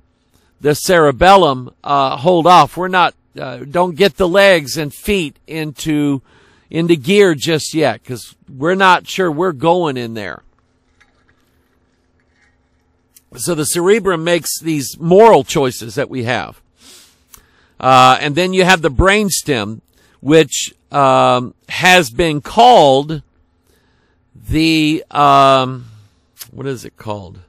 [0.62, 2.76] the cerebellum, uh, hold off.
[2.76, 6.22] We're not, uh, don't get the legs and feet into,
[6.70, 10.44] into gear just yet because we're not sure we're going in there.
[13.38, 16.62] So the cerebrum makes these moral choices that we have.
[17.80, 19.82] Uh, and then you have the brainstem,
[20.20, 23.22] which um, has been called
[24.36, 25.86] the um,
[26.52, 27.39] what is it called?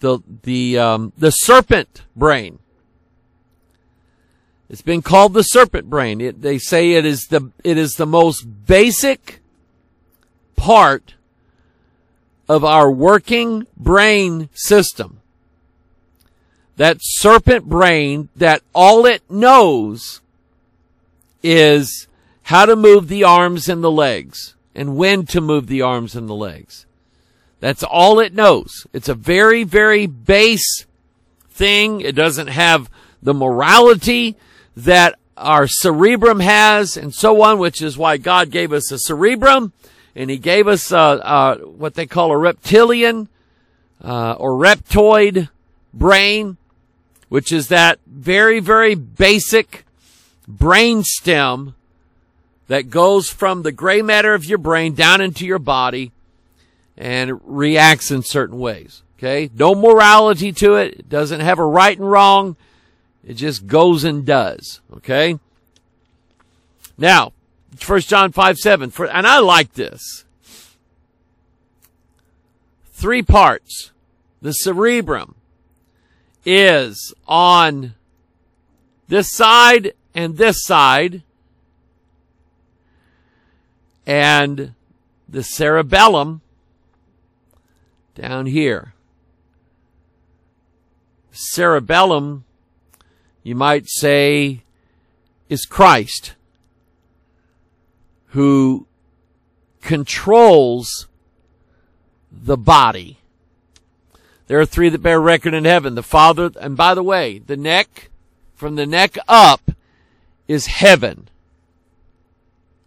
[0.00, 2.60] The the um, the serpent brain.
[4.68, 6.20] It's been called the serpent brain.
[6.20, 9.40] It, they say it is the it is the most basic
[10.56, 11.14] part
[12.48, 15.20] of our working brain system.
[16.76, 20.20] That serpent brain that all it knows
[21.42, 22.06] is
[22.42, 26.28] how to move the arms and the legs and when to move the arms and
[26.28, 26.86] the legs.
[27.58, 28.86] That's all it knows.
[28.92, 30.86] It's a very, very base
[31.50, 32.00] thing.
[32.00, 32.88] It doesn't have
[33.20, 34.36] the morality
[34.76, 39.72] that our cerebrum has and so on, which is why God gave us a cerebrum
[40.14, 43.28] and he gave us what they call a reptilian
[44.02, 45.48] uh, or reptoid
[45.92, 46.56] brain,
[47.28, 49.84] which is that very, very basic
[50.46, 51.74] brain stem
[52.68, 56.12] that goes from the gray matter of your brain down into your body
[56.96, 59.02] and reacts in certain ways.
[59.18, 59.50] Okay.
[59.54, 60.94] No morality to it.
[60.94, 62.56] It doesn't have a right and wrong.
[63.26, 64.80] It just goes and does.
[64.96, 65.38] Okay.
[66.96, 67.32] Now,
[67.84, 68.90] 1 John 5 7.
[68.90, 70.24] For, and I like this.
[72.92, 73.92] Three parts.
[74.40, 75.34] The cerebrum
[76.44, 77.94] is on
[79.08, 81.22] this side and this side.
[84.08, 84.72] And
[85.28, 86.40] the cerebellum
[88.14, 88.94] down here.
[91.30, 92.44] Cerebellum,
[93.42, 94.62] you might say,
[95.50, 96.34] is Christ
[98.28, 98.86] who
[99.82, 101.06] controls
[102.32, 103.18] the body.
[104.46, 105.94] There are three that bear record in heaven.
[105.94, 108.10] The Father, and by the way, the neck,
[108.54, 109.70] from the neck up,
[110.46, 111.28] is heaven.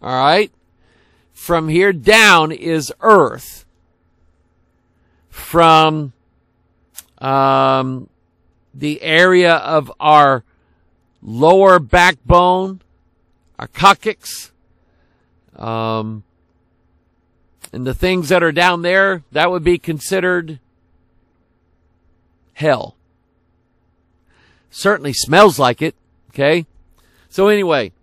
[0.01, 0.51] Alright?
[1.42, 3.66] From here down is earth.
[5.32, 6.14] From,
[7.18, 8.10] um,
[8.76, 10.44] the area of our
[11.20, 12.84] lower backbone,
[13.58, 14.52] our coccyx,
[15.56, 16.24] um,
[17.74, 20.60] and the things that are down there, that would be considered
[22.54, 22.96] hell.
[24.70, 25.96] Certainly smells like it.
[26.30, 26.68] Okay.
[27.30, 27.94] So anyway,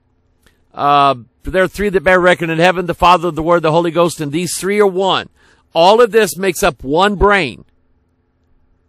[0.74, 1.14] uh,
[1.50, 4.20] there are three that bear record in heaven, the Father, the Word, the Holy Ghost,
[4.20, 5.28] and these three are one.
[5.74, 7.64] All of this makes up one brain,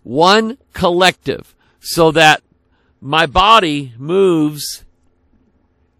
[0.03, 2.41] one collective, so that
[3.01, 4.83] my body moves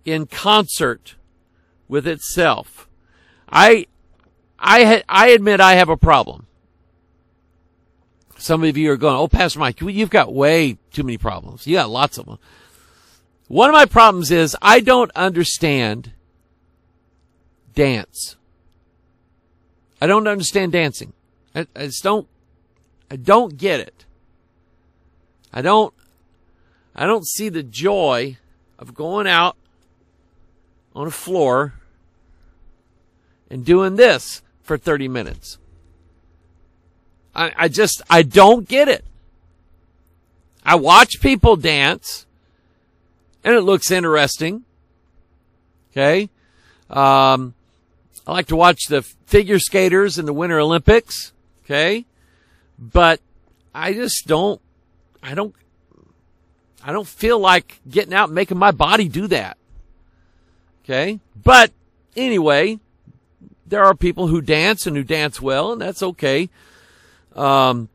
[0.06, 1.16] in concert
[1.88, 2.88] with itself.
[3.50, 3.88] I,
[4.58, 6.48] I, I admit I have a problem.
[8.38, 11.68] Some of you are going, oh, Pastor Mike, you've got way too many problems.
[11.68, 12.40] You got lots of them.
[13.48, 16.14] One of my problems is I don't understand
[17.80, 18.36] dance.
[20.02, 21.14] I don't understand dancing.
[21.56, 22.28] I, I just don't,
[23.10, 24.04] I don't get it.
[25.54, 25.94] I don't,
[26.94, 28.38] I don't see the joy
[28.78, 29.56] of going out
[30.94, 31.76] on a floor
[33.50, 35.58] and doing this for 30 minutes.
[37.34, 39.06] I, I just, I don't get it.
[40.66, 42.26] I watch people dance
[43.42, 44.66] and it looks interesting.
[45.92, 46.30] Okay.
[46.90, 47.54] Um,
[48.30, 51.34] I like to watch the figure skaters in the Winter Olympics.
[51.66, 52.06] Okay.
[52.78, 53.22] But
[53.74, 54.62] I just don't,
[55.24, 55.56] I don't,
[56.84, 59.58] I don't feel like getting out and making my body do that.
[60.84, 61.20] Okay.
[61.44, 61.72] But
[62.16, 62.78] anyway,
[63.66, 66.52] there are people who dance and who dance well, and that's okay.
[67.36, 67.90] Um,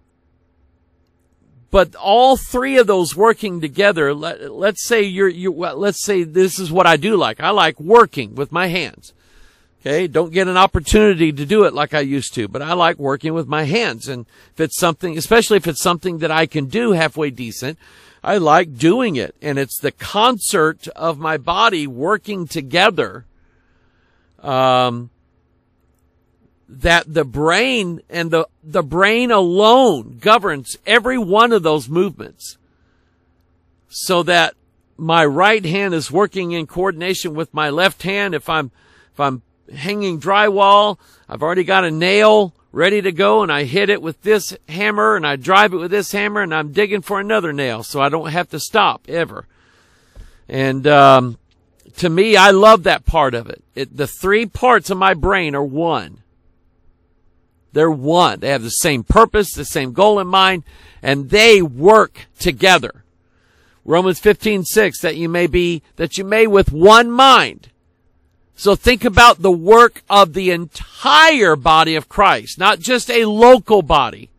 [1.70, 6.58] but all three of those working together, let, us say you're, you, let's say this
[6.58, 7.38] is what I do like.
[7.38, 9.12] I like working with my hands.
[9.86, 10.06] Okay.
[10.06, 13.34] Don't get an opportunity to do it like I used to, but I like working
[13.34, 14.08] with my hands.
[14.08, 14.24] And
[14.54, 17.78] if it's something, especially if it's something that I can do halfway decent,
[18.22, 19.36] I like doing it.
[19.42, 23.26] And it's the concert of my body working together.
[24.38, 25.10] Um,
[26.66, 32.56] that the brain and the, the brain alone governs every one of those movements
[33.88, 34.54] so that
[34.96, 38.34] my right hand is working in coordination with my left hand.
[38.34, 38.70] If I'm,
[39.12, 39.42] if I'm
[39.72, 40.98] hanging drywall,
[41.28, 45.16] I've already got a nail ready to go and I hit it with this hammer
[45.16, 48.08] and I drive it with this hammer and I'm digging for another nail so I
[48.08, 49.46] don't have to stop ever.
[50.48, 51.38] And, um,
[51.98, 53.62] to me, I love that part of it.
[53.74, 53.96] it.
[53.96, 56.22] The three parts of my brain are one.
[57.72, 58.40] They're one.
[58.40, 60.64] They have the same purpose, the same goal in mind,
[61.02, 63.04] and they work together.
[63.84, 67.68] Romans 15, 6, that you may be, that you may with one mind.
[68.56, 73.82] So think about the work of the entire body of Christ, not just a local
[73.82, 74.30] body,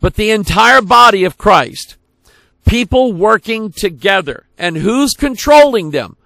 [0.00, 1.96] but the entire body of Christ.
[2.66, 4.46] People working together.
[4.56, 6.16] And who's controlling them?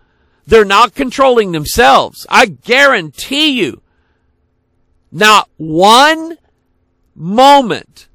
[0.46, 2.26] They're not controlling themselves.
[2.28, 3.80] I guarantee you
[5.10, 6.36] not one
[7.14, 8.08] moment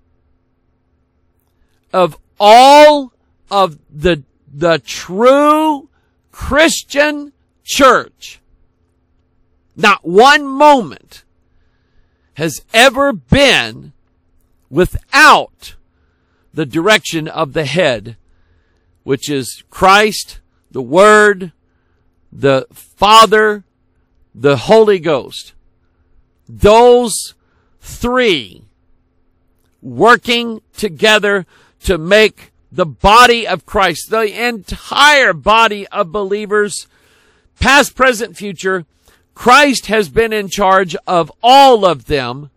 [1.91, 3.13] of all
[3.49, 5.89] of the, the true
[6.31, 8.38] Christian church,
[9.79, 11.23] not one moment
[12.33, 13.93] has ever been
[14.69, 15.75] without
[16.53, 18.17] the direction of the head,
[19.03, 21.53] which is Christ, the Word,
[22.31, 23.63] the Father,
[24.35, 25.53] the Holy Ghost.
[26.47, 27.33] Those
[27.79, 28.63] three
[29.81, 31.45] working together
[31.83, 36.87] to make the body of Christ, the entire body of believers,
[37.59, 38.85] past, present, future,
[39.39, 42.49] Christ has been in charge of all of them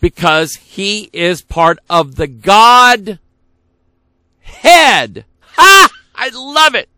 [0.00, 3.18] because he is part of the God
[4.40, 5.26] head.
[5.42, 5.90] Ha!
[6.14, 6.88] I love it.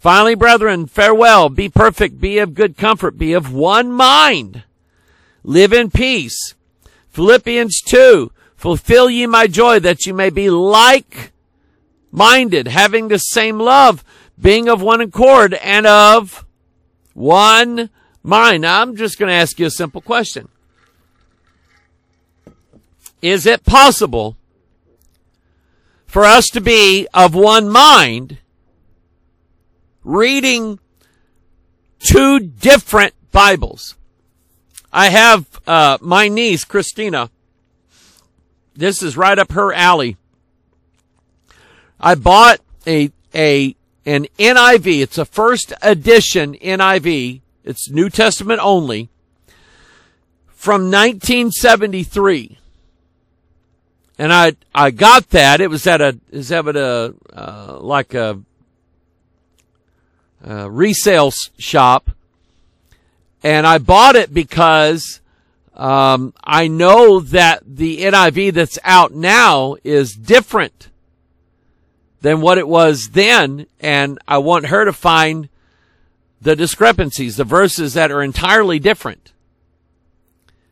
[0.00, 1.48] Finally, brethren, farewell.
[1.48, 2.20] Be perfect.
[2.20, 3.16] Be of good comfort.
[3.16, 4.64] Be of one mind.
[5.44, 6.56] Live in peace.
[7.10, 8.32] Philippians 2.
[8.56, 11.30] Fulfill ye my joy that you may be like
[12.10, 14.02] minded, having the same love,
[14.36, 16.43] being of one accord and of
[17.14, 17.88] one
[18.22, 18.62] mind.
[18.62, 20.48] Now, I'm just going to ask you a simple question.
[23.22, 24.36] Is it possible
[26.06, 28.38] for us to be of one mind
[30.02, 30.78] reading
[32.00, 33.96] two different Bibles?
[34.92, 37.30] I have uh, my niece, Christina.
[38.74, 40.16] This is right up her alley.
[41.98, 43.74] I bought a a
[44.06, 45.02] an NIV.
[45.02, 47.40] It's a first edition NIV.
[47.64, 49.08] It's New Testament only
[50.48, 52.58] from 1973
[54.18, 55.60] and I I got that.
[55.60, 58.40] It was at a is that at a uh, like a,
[60.42, 62.10] a resale shop,
[63.42, 65.20] and I bought it because
[65.74, 70.88] um, I know that the NIV that's out now is different
[72.24, 75.50] than what it was then, and I want her to find
[76.40, 79.32] the discrepancies, the verses that are entirely different.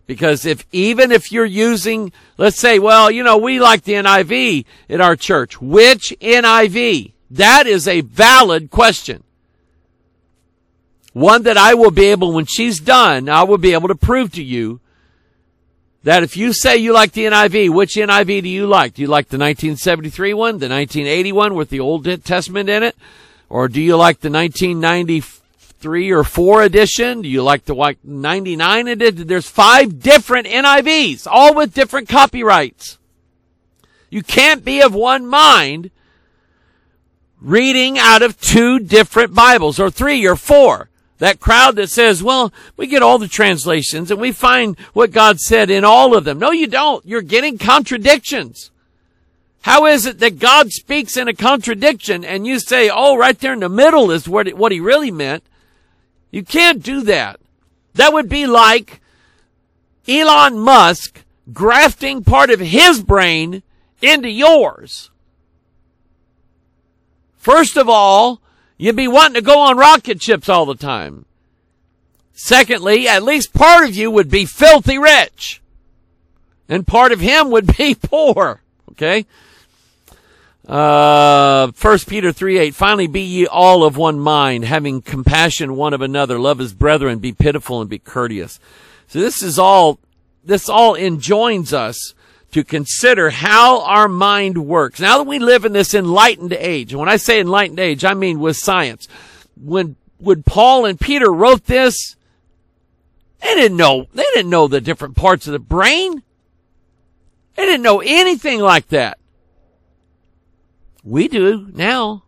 [0.06, 4.64] Because if, even if you're using, let's say, well, you know, we like the NIV
[4.88, 5.60] in our church.
[5.60, 7.12] Which NIV?
[7.30, 9.22] That is a valid question.
[11.12, 14.32] One that I will be able, when she's done, I will be able to prove
[14.32, 14.80] to you
[16.04, 18.94] that if you say you like the NIV, which NIV do you like?
[18.94, 22.96] Do you like the 1973 one, the 1981 with the Old Testament in it?
[23.48, 27.22] Or do you like the 1993 or four edition?
[27.22, 29.26] Do you like the like 99 edition?
[29.26, 32.98] There's five different NIVs, all with different copyrights.
[34.10, 35.90] You can't be of one mind
[37.40, 40.88] reading out of two different Bibles or three or four.
[41.18, 45.38] That crowd that says, well, we get all the translations and we find what God
[45.38, 46.38] said in all of them.
[46.38, 47.04] No, you don't.
[47.06, 48.70] You're getting contradictions.
[49.62, 53.52] How is it that God speaks in a contradiction and you say, oh, right there
[53.52, 55.44] in the middle is what, what he really meant?
[56.32, 57.38] You can't do that.
[57.94, 59.00] That would be like
[60.08, 63.62] Elon Musk grafting part of his brain
[64.00, 65.10] into yours.
[67.36, 68.41] First of all,
[68.82, 71.24] you'd be wanting to go on rocket ships all the time.
[72.32, 75.62] Secondly, at least part of you would be filthy rich.
[76.68, 78.60] And part of him would be poor.
[78.90, 79.24] Okay?
[80.66, 85.94] Uh, First Peter 3 8, finally be ye all of one mind, having compassion one
[85.94, 88.58] of another, love his brethren, be pitiful and be courteous.
[89.06, 90.00] So this is all,
[90.44, 92.14] this all enjoins us
[92.52, 95.00] to consider how our mind works.
[95.00, 98.14] Now that we live in this enlightened age, and when I say enlightened age, I
[98.14, 99.08] mean with science.
[99.56, 102.16] When, when Paul and Peter wrote this,
[103.40, 106.22] they didn't know, they didn't know the different parts of the brain.
[107.56, 109.18] They didn't know anything like that.
[111.02, 112.24] We do now.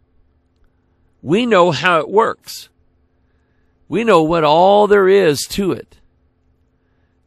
[1.23, 2.69] We know how it works.
[3.89, 5.99] We know what all there is to it.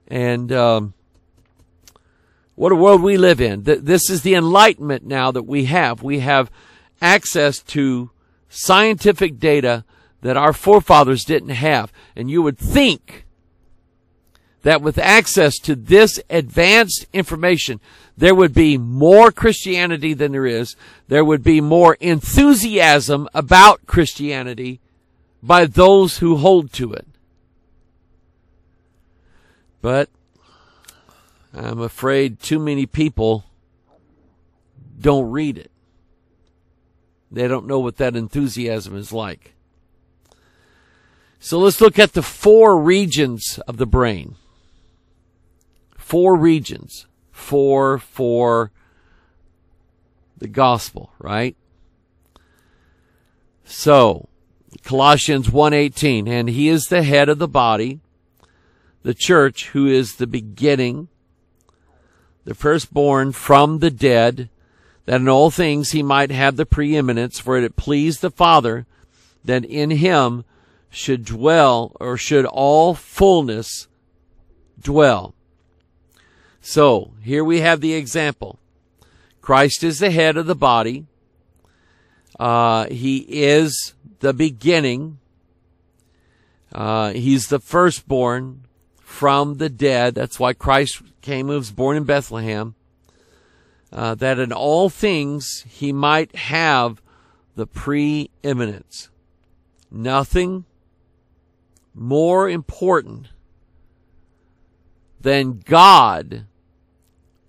[0.07, 0.93] And um,
[2.58, 3.62] what a world we live in.
[3.64, 6.01] This is the enlightenment now that we have.
[6.01, 6.49] We have
[6.99, 8.10] access to
[8.49, 9.86] scientific data
[10.22, 11.93] that our forefathers didn't have.
[12.16, 13.28] And you would think
[14.64, 17.80] that with access to this advanced information,
[18.18, 20.76] there would be more Christianity than there is.
[21.10, 24.80] There would be more enthusiasm about Christianity
[25.43, 27.08] by those who hold to it.
[29.80, 30.10] But
[31.58, 33.45] I'm afraid too many people
[34.99, 35.72] don't read it.
[37.32, 39.55] They don't know what that enthusiasm is like.
[41.39, 44.36] So let's look at the four regions of the brain.
[45.97, 48.72] Four regions for for
[50.38, 51.55] the gospel, right?
[53.64, 54.30] So,
[54.84, 57.99] Colossians 1:18, and he is the head of the body,
[59.03, 61.10] the church who is the beginning,
[62.47, 64.47] the firstborn from the dead,
[65.03, 68.85] that in all things he might have the preeminence, for it pleased the Father
[69.43, 70.45] that in him
[70.89, 73.89] should dwell or should all fullness
[74.81, 75.35] dwell.
[76.61, 78.59] So here we have the example.
[79.41, 81.05] Christ is the head of the body.
[82.39, 85.19] Uh, he is the beginning.
[86.71, 88.66] Uh, he's the firstborn
[89.08, 90.14] from the dead.
[90.16, 92.76] That's why Christ came, was born in Bethlehem.
[93.89, 97.01] Uh, that in all things he might have
[97.55, 99.10] the preeminence.
[99.89, 100.66] Nothing
[101.95, 103.30] more important
[105.22, 106.45] than God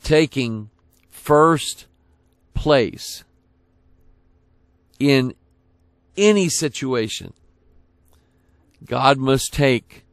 [0.05, 0.71] taking
[1.11, 1.87] first
[2.55, 3.25] place
[5.01, 5.35] in
[6.17, 7.33] any situation.
[8.87, 10.05] God must take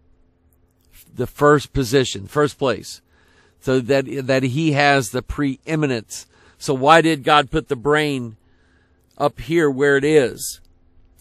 [1.16, 3.02] the first position, first place,
[3.60, 6.28] so that, that he has the preeminence.
[6.58, 8.38] So why did God put the brain
[9.18, 10.62] up here where it is?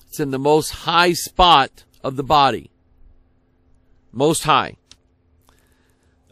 [0.08, 2.70] It's in the most high spot of the body.
[4.12, 4.76] Most high.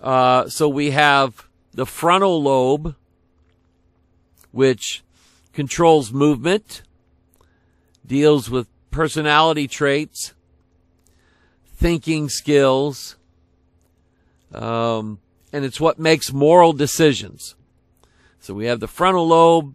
[0.00, 2.94] Uh, so we have the frontal lobe,
[4.50, 5.02] which
[5.52, 6.82] controls movement,
[8.06, 10.34] deals with personality traits,
[11.74, 13.16] thinking skills,
[14.54, 15.18] um,
[15.52, 17.54] and it's what makes moral decisions.
[18.40, 19.74] So we have the frontal lobe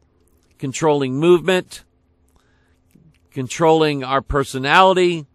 [0.57, 1.84] controlling movement,
[3.32, 5.25] controlling our personality,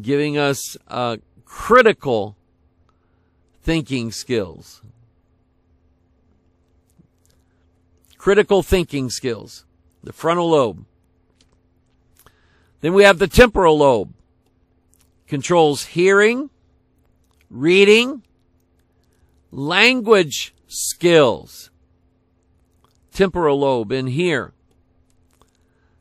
[0.00, 2.36] giving us uh, critical
[3.62, 4.82] thinking skills.
[8.18, 9.64] Critical thinking skills.
[10.02, 10.84] The frontal lobe.
[12.80, 14.12] Then we have the temporal lobe.
[15.26, 16.50] Controls hearing,
[17.50, 18.22] reading,
[19.50, 21.70] language skills.
[23.12, 24.52] Temporal lobe in here.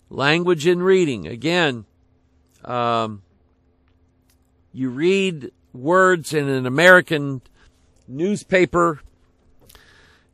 [0.09, 1.27] Language and reading.
[1.27, 1.85] Again,
[2.65, 3.21] um,
[4.71, 7.41] you read words in an American
[8.07, 9.01] newspaper,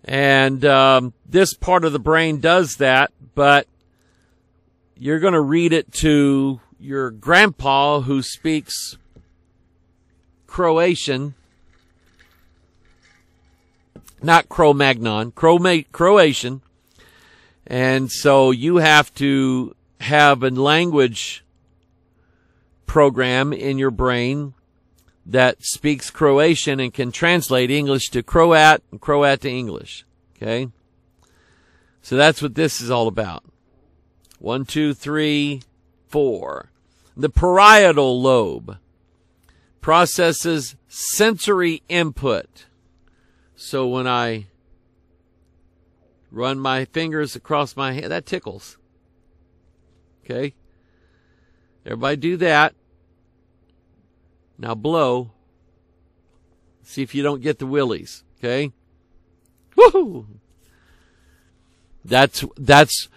[0.05, 3.68] and um, this part of the brain does that, but
[4.97, 8.97] you're going to read it to your grandpa who speaks
[10.50, 11.36] Croatian,
[14.22, 16.62] not Cro-Magnon, Croatian.
[17.68, 21.45] And so you have to have a language
[22.88, 24.56] program in your brain
[25.24, 30.04] that speaks Croatian and can translate English to Croat and Croat to English.
[30.36, 30.70] Okay?
[32.02, 33.43] So that's what this is all about.
[34.39, 35.62] One, two, three,
[36.08, 36.72] four.
[37.16, 38.80] The parietal lobe
[39.82, 42.65] processes sensory input.
[43.55, 44.47] So when I
[46.32, 48.77] run my fingers across my hand, that tickles.
[50.23, 50.53] Okay?
[51.86, 52.75] Everybody do that.
[54.57, 55.32] Now blow.
[56.84, 58.23] See if you don't get the willies.
[58.38, 58.71] Okay?
[59.77, 60.25] Woohoo!
[62.03, 63.09] That's, that's,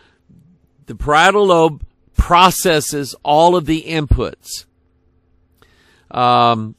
[0.86, 1.86] the parietal lobe
[2.16, 4.66] processes all of the inputs.
[6.12, 6.76] Um,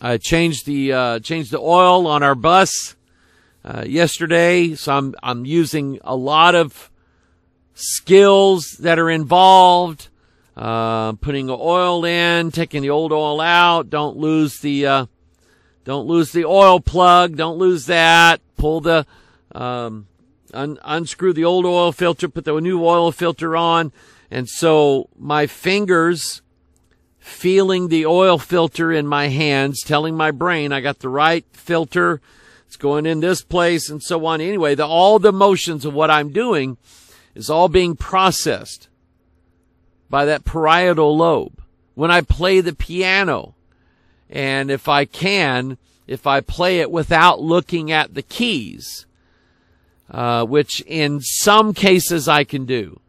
[0.00, 2.94] I changed the, uh, changed the oil on our bus,
[3.64, 4.74] uh, yesterday.
[4.74, 6.90] So I'm, I'm using a lot of
[7.74, 10.08] skills that are involved
[10.56, 13.88] uh, putting the oil in, taking the old oil out.
[13.88, 15.06] Don't lose the, uh,
[15.84, 17.36] don't lose the oil plug.
[17.36, 18.40] Don't lose that.
[18.56, 19.06] Pull the,
[19.54, 20.06] um,
[20.52, 23.92] un- unscrew the old oil filter, put the new oil filter on.
[24.30, 26.42] And so my fingers
[27.22, 32.20] feeling the oil filter in my hands, telling my brain I got the right filter.
[32.66, 34.40] It's going in this place and so on.
[34.40, 36.78] Anyway, the, all the motions of what I'm doing
[37.34, 38.88] is all being processed
[40.10, 41.62] by that parietal lobe.
[41.94, 43.54] When I play the piano,
[44.28, 49.06] and if I can, if I play it without looking at the keys,
[50.10, 53.00] uh, which in some cases I can do,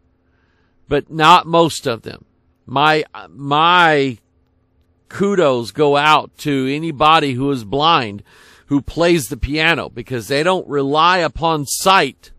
[0.88, 2.26] but not most of them.
[2.66, 4.18] My, my
[5.10, 8.24] kudos go out to anybody who is blind
[8.68, 12.32] who plays the piano because they don't rely upon sight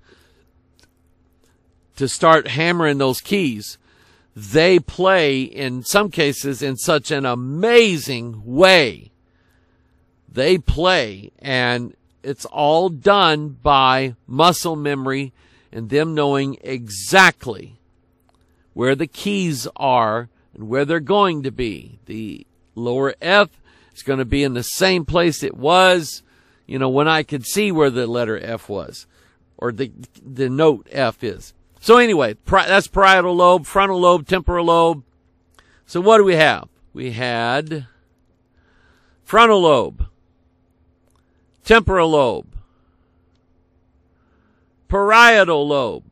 [1.97, 3.79] to start hammering those keys
[4.37, 9.13] they play in some cases in such an amazing way.
[10.29, 15.33] They play and it's all done by muscle memory
[15.71, 17.77] and them knowing exactly
[18.75, 21.99] where the keys are and where they're going to be.
[22.07, 23.49] The lower F
[23.95, 26.23] is going to be in the same place it was,
[26.67, 29.07] you know, when I could see where the letter F was
[29.57, 29.91] or the,
[30.23, 31.55] the note F is.
[31.81, 35.05] So anyway, that's parietal lobe, frontal lobe, temporal lobe.
[35.87, 36.69] So what do we have?
[36.93, 37.87] We had
[39.23, 40.07] frontal lobe,
[41.65, 42.57] temporal lobe,
[44.89, 46.05] parietal lobe,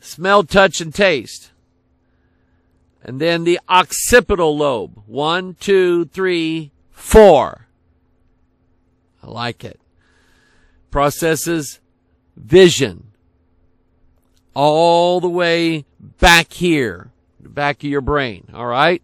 [0.00, 1.50] smell, touch, and taste.
[3.06, 5.00] And then the occipital lobe.
[5.06, 7.68] One, two, three, four.
[9.22, 9.80] I like it.
[10.90, 11.78] Processes
[12.36, 13.12] vision.
[14.54, 17.12] All the way back here.
[17.38, 18.48] The back of your brain.
[18.52, 19.00] All right.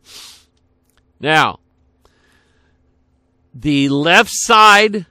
[1.21, 1.61] Now,
[3.55, 5.07] the left side,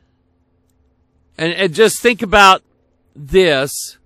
[1.37, 2.61] and, and just think about
[3.15, 3.97] this.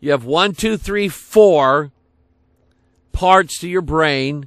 [0.00, 1.92] You have one, two, three, four
[3.18, 4.46] parts to your brain,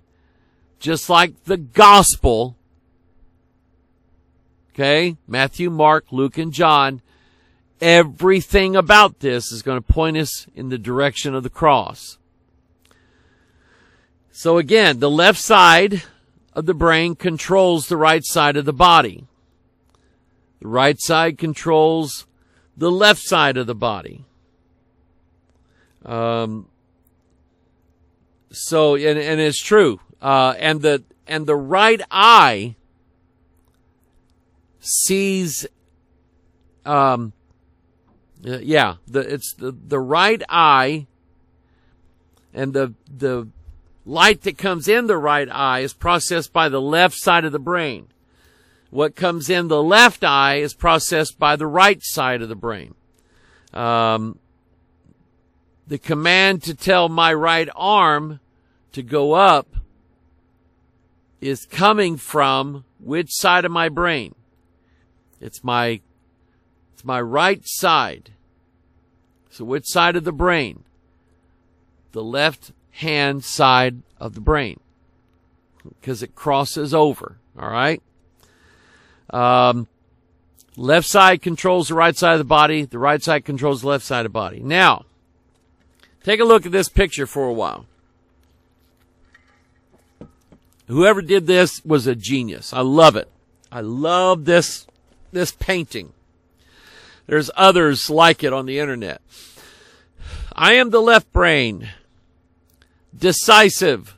[0.80, 2.56] just like the gospel.
[4.70, 5.18] Okay?
[5.28, 7.02] Matthew, Mark, Luke, and John.
[7.82, 12.18] Everything about this is going to point us in the direction of the cross.
[14.32, 16.04] So again, the left side
[16.54, 19.26] of the brain controls the right side of the body.
[20.62, 22.26] The right side controls
[22.78, 24.24] the left side of the body.
[26.06, 26.68] Um,
[28.52, 30.00] so, and, and it's true.
[30.22, 32.76] Uh, and the, and the right eye
[34.80, 35.66] sees,
[36.86, 37.34] um,
[38.42, 41.08] yeah, the, it's the, the right eye
[42.54, 43.48] and the, the
[44.06, 47.60] light that comes in the right eye is processed by the left side of the
[47.60, 48.08] brain.
[48.90, 52.94] What comes in the left eye is processed by the right side of the brain.
[53.74, 54.38] Um,
[55.88, 58.40] the command to tell my right arm
[58.92, 59.76] to go up
[61.40, 64.36] is coming from which side of my brain?
[65.40, 66.02] It's my,
[66.94, 68.32] it's my right side.
[69.50, 70.84] So which side of the brain?
[72.12, 74.80] The left hand side of the brain.
[75.84, 77.38] Because it crosses over.
[77.60, 78.02] All right.
[79.32, 79.88] Um,
[80.78, 82.86] left side controls the right side of the body.
[82.86, 84.60] The right side controls the left side of the body.
[84.60, 85.06] Now,
[86.24, 87.86] take a look at this picture for a while.
[90.88, 92.74] Whoever did this was a genius.
[92.74, 93.30] I love it.
[93.72, 94.86] I love this,
[95.32, 96.12] this painting.
[97.28, 99.22] There's others like it on the internet.
[100.54, 101.90] I am the left brain.
[103.18, 104.18] Decisive.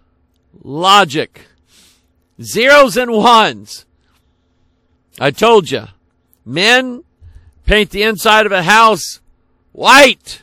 [0.64, 1.42] Logic.
[2.42, 3.86] Zeros and ones.
[5.20, 5.88] I told you.
[6.46, 7.04] Men
[7.66, 9.20] paint the inside of a house
[9.72, 10.43] white.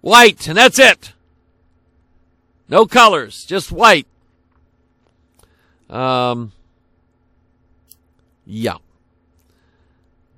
[0.00, 1.12] White, and that's it.
[2.68, 4.06] No colors, just white.
[5.88, 6.52] Um,
[8.44, 8.76] yeah.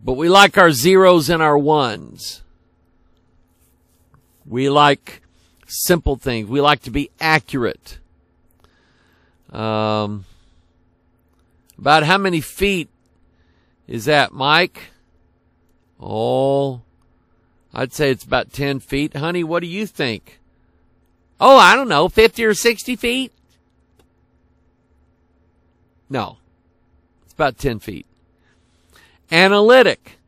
[0.03, 2.43] But we like our zeros and our ones.
[4.47, 5.23] We like
[5.67, 6.49] simple things.
[6.49, 7.99] We like to be accurate.
[9.51, 10.25] Um,
[11.79, 12.89] about how many feet
[13.87, 14.91] is that, Mike?
[15.99, 16.83] Oh,
[17.73, 19.17] I'd say it's about 10 feet.
[19.17, 20.41] Honey, what do you think?
[21.41, 23.33] Oh, I don't know, 50 or 60 feet?
[26.09, 26.39] No.
[27.25, 28.07] It's about 10 feet.
[29.31, 30.19] Analytic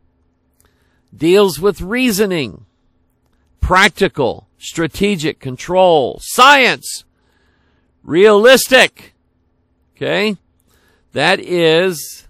[1.14, 2.64] deals with reasoning,
[3.60, 7.04] practical, strategic, control, science,
[8.04, 9.14] realistic.
[9.96, 10.36] Okay?
[11.12, 12.28] That is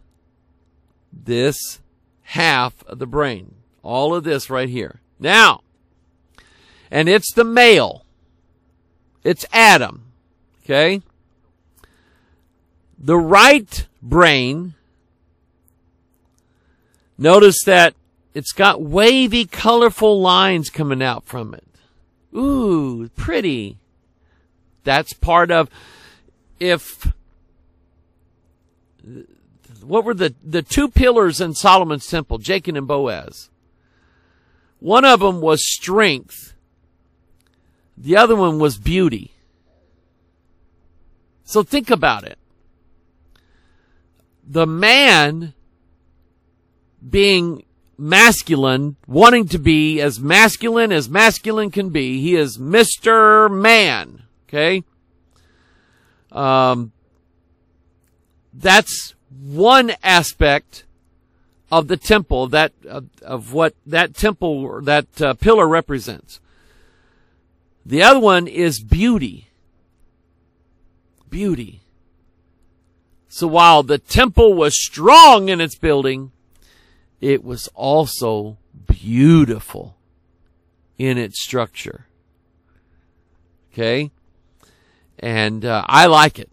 [1.12, 1.78] this
[2.22, 3.54] half of the brain.
[3.82, 5.01] All of this right here.
[5.22, 5.60] Now,
[6.90, 8.04] and it's the male.
[9.22, 10.12] It's Adam.
[10.64, 11.00] Okay?
[12.98, 14.74] The right brain,
[17.16, 17.94] notice that
[18.34, 21.68] it's got wavy, colorful lines coming out from it.
[22.36, 23.78] Ooh, pretty.
[24.82, 25.70] That's part of,
[26.58, 27.12] if,
[29.84, 33.50] what were the, the two pillars in Solomon's temple, Jachin and Boaz?
[34.82, 36.54] One of them was strength.
[37.96, 39.30] The other one was beauty.
[41.44, 42.36] So think about it
[44.44, 45.54] the man
[47.08, 47.64] being
[47.96, 52.20] masculine, wanting to be as masculine as masculine can be.
[52.20, 53.48] He is Mr.
[53.48, 54.24] Man.
[54.48, 54.82] Okay.
[56.32, 56.90] Um,
[58.52, 60.84] that's one aspect
[61.72, 66.38] of the temple that of, of what that temple that uh, pillar represents.
[67.84, 69.48] The other one is beauty.
[71.30, 71.80] Beauty.
[73.26, 76.32] So while the temple was strong in its building,
[77.22, 79.96] it was also beautiful
[80.98, 82.06] in its structure.
[83.72, 84.10] Okay?
[85.18, 86.50] And uh, I like it.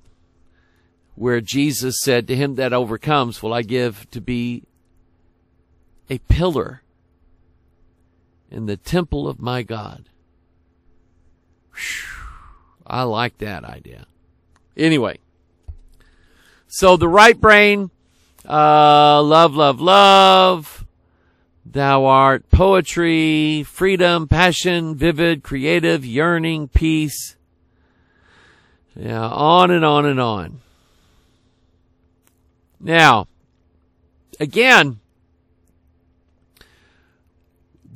[1.16, 4.64] Where Jesus said, To him that overcomes, will I give to be
[6.10, 6.82] a pillar
[8.52, 10.10] in the temple of my God.
[11.74, 12.20] Whew.
[12.86, 14.08] I like that idea.
[14.76, 15.20] Anyway,
[16.68, 17.92] so the right brain,
[18.48, 20.86] uh, love, love, love.
[21.66, 27.36] Thou art poetry, freedom, passion, vivid, creative, yearning, peace.
[28.96, 30.62] Yeah, on and on and on.
[32.80, 33.28] Now,
[34.40, 35.00] again,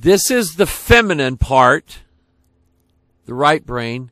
[0.03, 1.99] this is the feminine part,
[3.25, 4.11] the right brain.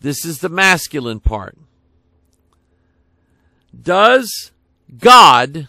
[0.00, 1.58] This is the masculine part.
[3.82, 4.52] Does
[4.96, 5.66] God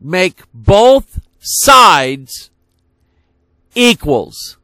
[0.00, 2.50] make both sides
[3.74, 4.58] equals?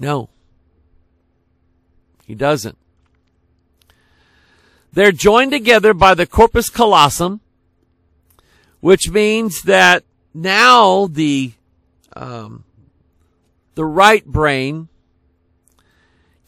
[0.00, 0.28] No.
[2.26, 2.76] He doesn't.
[4.92, 7.40] They're joined together by the corpus callosum,
[8.80, 10.02] which means that
[10.36, 11.52] now the
[12.14, 12.64] um,
[13.74, 14.88] the right brain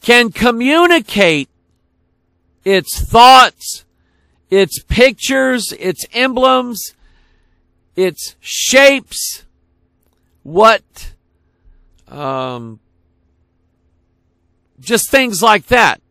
[0.01, 1.49] can communicate
[2.63, 3.85] its thoughts,
[4.49, 6.93] its pictures, its emblems,
[7.95, 9.43] its shapes,
[10.43, 11.13] what,
[12.07, 12.79] um,
[14.79, 16.01] just things like that.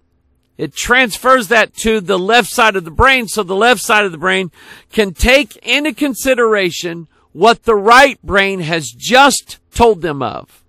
[0.56, 4.10] It transfers that to the left side of the brain so the left side of
[4.12, 4.50] the brain
[4.92, 10.64] can take into consideration what the right brain has just told them of.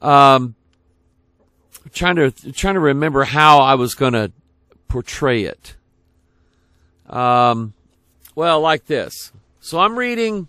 [0.00, 0.54] Um,
[1.92, 4.32] trying to trying to remember how I was going to
[4.88, 5.76] portray it.
[7.08, 7.74] Um,
[8.34, 9.32] well, like this.
[9.60, 10.48] So I'm reading.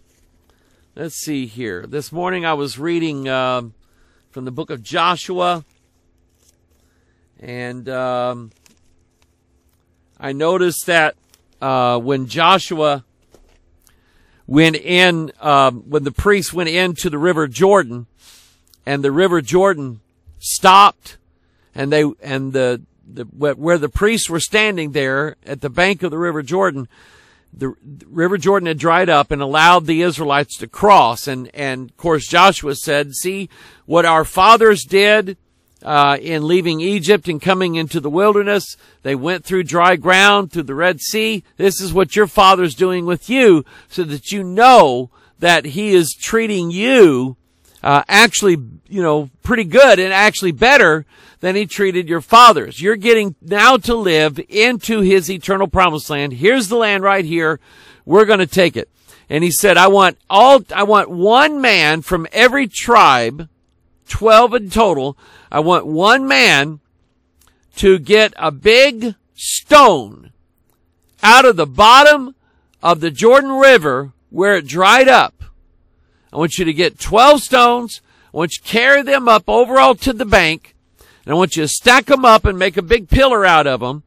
[0.95, 1.85] Let's see here.
[1.87, 3.63] This morning I was reading uh,
[4.29, 5.65] from the book of Joshua,
[7.39, 8.51] and um,
[10.19, 11.15] I noticed that
[11.61, 13.03] uh, when Joshua
[14.51, 18.05] went in, um, when the priests went into the river Jordan,
[18.85, 20.01] and the river Jordan
[20.39, 21.17] stopped
[21.73, 26.11] and they and the, the where the priests were standing there at the bank of
[26.11, 26.89] the river Jordan,
[27.53, 31.27] the, the river Jordan had dried up and allowed the Israelites to cross.
[31.27, 33.49] And and of course Joshua said, "See
[33.85, 35.37] what our fathers did."
[35.83, 40.63] Uh, in leaving Egypt and coming into the wilderness, they went through dry ground, through
[40.63, 41.43] the Red Sea.
[41.57, 45.09] This is what your father's doing with you, so that you know
[45.39, 47.35] that he is treating you
[47.83, 48.57] uh, actually,
[48.87, 51.05] you know, pretty good and actually better
[51.39, 52.81] than he treated your fathers.
[52.81, 56.33] You're getting now to live into his eternal promised land.
[56.33, 57.59] Here's the land right here.
[58.05, 58.89] We're going to take it.
[59.29, 63.49] And he said, I want all, I want one man from every tribe,
[64.11, 65.17] 12 in total.
[65.51, 66.81] I want one man
[67.77, 70.31] to get a big stone
[71.23, 72.35] out of the bottom
[72.83, 75.43] of the Jordan River where it dried up.
[76.31, 78.01] I want you to get 12 stones.
[78.33, 80.75] I want you to carry them up overall to the bank.
[81.25, 83.79] And I want you to stack them up and make a big pillar out of
[83.79, 84.03] them.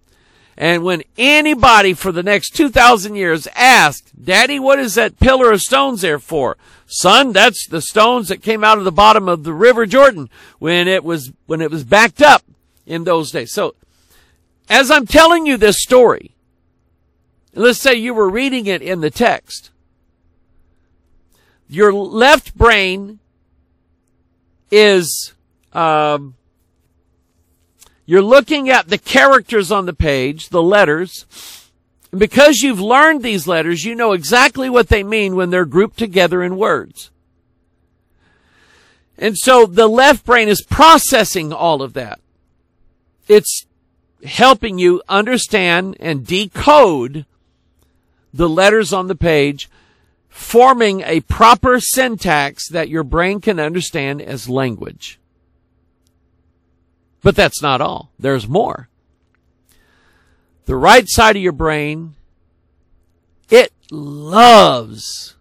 [0.56, 5.60] And when anybody for the next 2,000 years asked, Daddy, what is that pillar of
[5.60, 6.56] stones there for?
[6.86, 10.86] Son, that's the stones that came out of the bottom of the river Jordan when
[10.86, 12.42] it was, when it was backed up
[12.86, 13.52] in those days.
[13.52, 13.74] So,
[14.68, 16.34] as I'm telling you this story,
[17.54, 19.70] let's say you were reading it in the text,
[21.68, 23.18] your left brain
[24.70, 25.32] is,
[25.72, 26.34] um,
[28.06, 31.70] you're looking at the characters on the page, the letters.
[32.10, 35.98] And because you've learned these letters, you know exactly what they mean when they're grouped
[35.98, 37.10] together in words.
[39.16, 42.20] And so the left brain is processing all of that.
[43.26, 43.66] It's
[44.24, 47.24] helping you understand and decode
[48.32, 49.70] the letters on the page,
[50.28, 55.20] forming a proper syntax that your brain can understand as language.
[57.24, 58.12] But that's not all.
[58.18, 58.90] There's more.
[60.66, 62.16] The right side of your brain,
[63.48, 65.34] it loves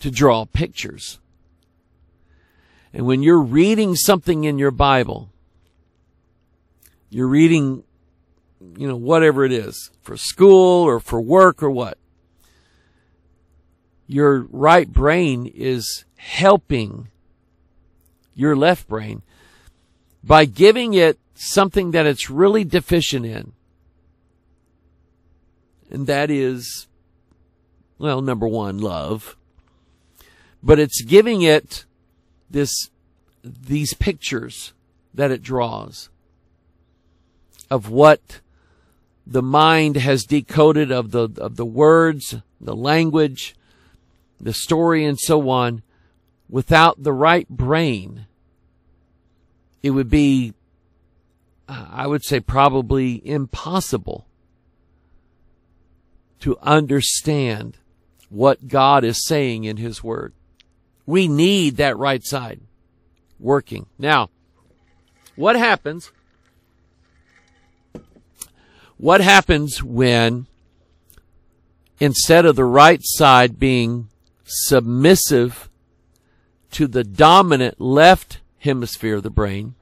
[0.00, 1.20] to draw pictures.
[2.92, 5.30] And when you're reading something in your Bible,
[7.08, 7.84] you're reading,
[8.76, 11.98] you know, whatever it is, for school or for work or what,
[14.08, 17.10] your right brain is helping
[18.34, 19.22] your left brain
[20.22, 23.52] by giving it something that it's really deficient in.
[25.90, 26.86] And that is,
[27.98, 29.36] well, number one, love.
[30.62, 31.84] But it's giving it
[32.48, 32.90] this,
[33.42, 34.72] these pictures
[35.12, 36.08] that it draws
[37.70, 38.40] of what
[39.26, 43.54] the mind has decoded of the, of the words, the language,
[44.40, 45.82] the story and so on
[46.48, 48.26] without the right brain
[49.82, 50.54] it would be,
[51.68, 54.26] uh, I would say, probably impossible
[56.40, 57.78] to understand
[58.28, 60.32] what God is saying in His Word.
[61.06, 62.60] We need that right side
[63.38, 63.86] working.
[63.98, 64.30] Now,
[65.36, 66.12] what happens?
[68.96, 70.46] What happens when
[71.98, 74.08] instead of the right side being
[74.44, 75.68] submissive
[76.72, 79.74] to the dominant left hemisphere of the brain,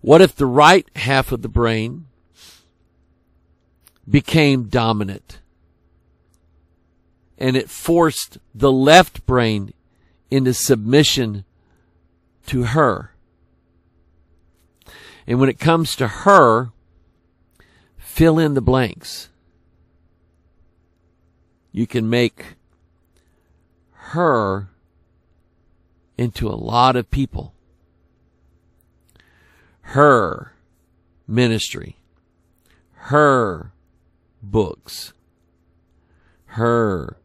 [0.00, 2.06] what if the right half of the brain
[4.08, 5.38] became dominant
[7.38, 9.72] and it forced the left brain
[10.30, 11.44] into submission
[12.46, 13.12] to her?
[15.26, 16.72] And when it comes to her,
[17.96, 19.28] fill in the blanks.
[21.70, 22.56] You can make
[23.92, 24.71] her
[26.16, 27.54] into a lot of people.
[29.82, 30.52] Her
[31.26, 31.96] ministry,
[32.92, 33.72] her
[34.42, 35.12] books,
[36.46, 37.16] her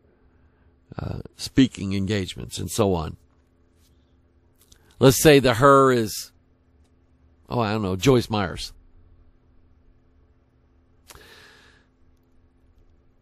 [0.98, 3.18] uh, speaking engagements, and so on.
[5.00, 6.32] Let's say the her is,
[7.50, 8.74] oh, I don't know, Joyce Myers.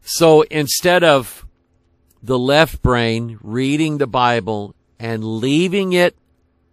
[0.01, 1.45] So instead of
[2.21, 6.15] the left brain reading the Bible and leaving it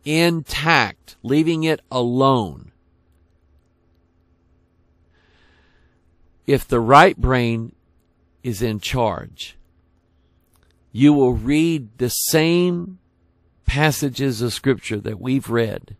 [0.05, 2.73] intact, leaving it alone,
[6.47, 7.75] if the right brain
[8.43, 9.57] is in charge,
[10.91, 12.99] you will read the same
[13.65, 15.97] passages of scripture that we've read.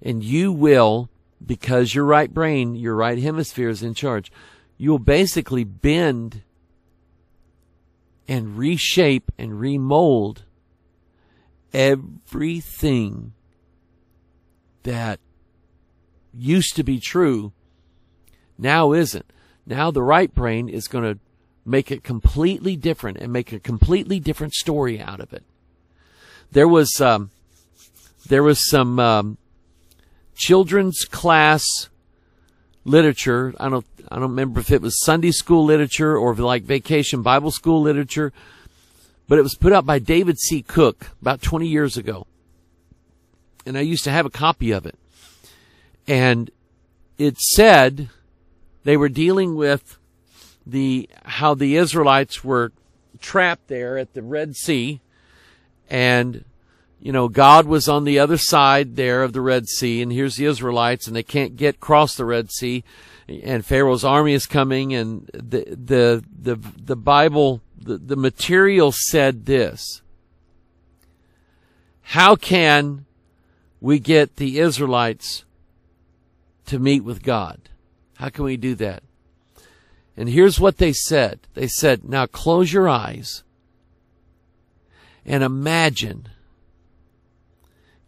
[0.00, 1.10] And you will,
[1.44, 4.32] because your right brain, your right hemisphere is in charge,
[4.76, 6.42] you'll basically bend
[8.28, 10.44] and reshape and remold
[11.72, 13.32] everything
[14.82, 15.18] that
[16.32, 17.52] used to be true
[18.58, 19.32] now isn't.
[19.66, 21.18] Now the right brain is going to
[21.64, 25.44] make it completely different and make a completely different story out of it.
[26.50, 27.30] There was um,
[28.28, 29.38] there was some um,
[30.34, 31.88] children's class
[32.88, 33.54] literature.
[33.60, 37.50] I don't I don't remember if it was Sunday school literature or like vacation Bible
[37.50, 38.32] school literature,
[39.28, 40.62] but it was put out by David C.
[40.62, 42.26] Cook about 20 years ago.
[43.66, 44.98] And I used to have a copy of it.
[46.06, 46.50] And
[47.18, 48.08] it said
[48.84, 49.98] they were dealing with
[50.66, 52.72] the how the Israelites were
[53.20, 55.00] trapped there at the Red Sea
[55.90, 56.44] and
[57.00, 60.36] you know, God was on the other side there of the Red Sea, and here's
[60.36, 62.82] the Israelites, and they can't get across the Red Sea,
[63.28, 69.46] and Pharaoh's army is coming, and the the the the Bible, the, the material said
[69.46, 70.02] this:
[72.02, 73.06] How can
[73.80, 75.44] we get the Israelites
[76.66, 77.60] to meet with God?
[78.16, 79.04] How can we do that?
[80.16, 83.44] And here's what they said: They said, "Now close your eyes
[85.24, 86.28] and imagine."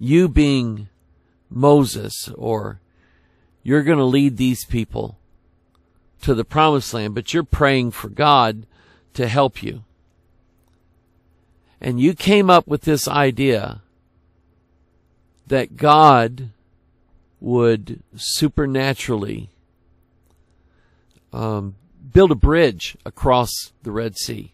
[0.00, 0.88] You being
[1.50, 2.80] Moses or
[3.62, 5.18] you're going to lead these people
[6.22, 8.66] to the promised land, but you're praying for God
[9.14, 9.84] to help you.
[11.80, 13.82] And you came up with this idea
[15.46, 16.50] that God
[17.40, 19.50] would supernaturally
[21.32, 21.74] um,
[22.12, 24.52] build a bridge across the Red Sea.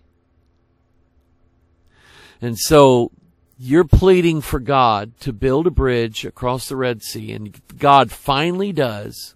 [2.41, 3.11] And so
[3.59, 8.73] you're pleading for God to build a bridge across the Red Sea, and God finally
[8.73, 9.35] does.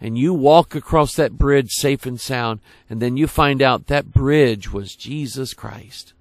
[0.00, 4.12] And you walk across that bridge safe and sound, and then you find out that
[4.12, 6.14] bridge was Jesus Christ.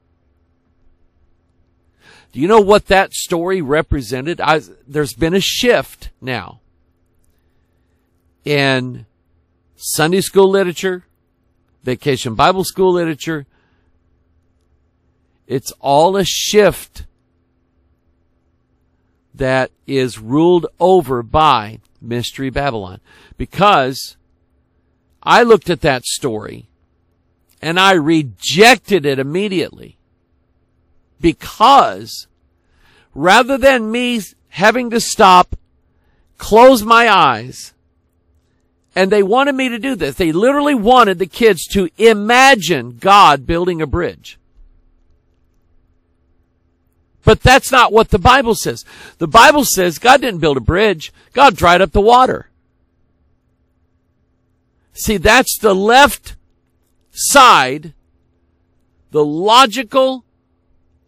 [2.31, 4.41] Do you know what that story represented?
[4.41, 6.59] I, there's been a shift now
[8.43, 9.05] in
[9.75, 11.05] Sunday school literature,
[11.83, 13.45] vacation Bible school literature,
[15.49, 17.07] it's all a shift
[19.33, 23.01] that is ruled over by Mystery Babylon.
[23.35, 24.15] Because
[25.23, 26.69] I looked at that story
[27.63, 29.97] and I rejected it immediately.
[31.19, 32.27] Because
[33.15, 35.55] rather than me having to stop,
[36.37, 37.73] close my eyes,
[38.95, 40.15] and they wanted me to do this.
[40.15, 44.38] They literally wanted the kids to imagine God building a bridge.
[47.23, 48.85] But that's not what the Bible says.
[49.17, 51.13] The Bible says God didn't build a bridge.
[51.33, 52.49] God dried up the water.
[54.93, 56.35] See, that's the left
[57.11, 57.93] side,
[59.11, 60.23] the logical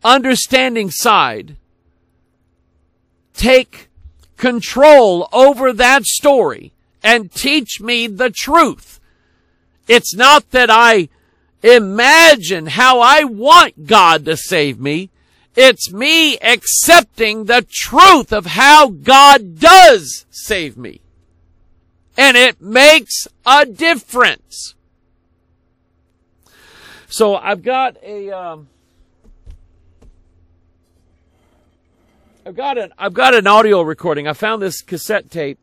[0.04, 1.58] understanding side
[3.34, 3.90] take
[4.38, 6.72] control over that story
[7.04, 9.00] and teach me the truth.
[9.88, 11.10] It's not that I
[11.64, 15.10] imagine how I want God to save me.
[15.56, 21.02] It's me accepting the truth of how God does save me.
[22.18, 24.76] And it makes a difference.
[27.10, 28.68] So I've got a, um,
[32.46, 34.28] I've got an, I've got an audio recording.
[34.28, 35.60] I found this cassette tape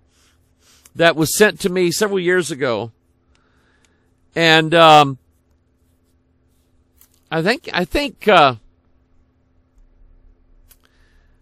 [0.94, 2.93] that was sent to me several years ago.
[4.35, 5.19] And, um,
[7.31, 8.56] I think, I think, uh,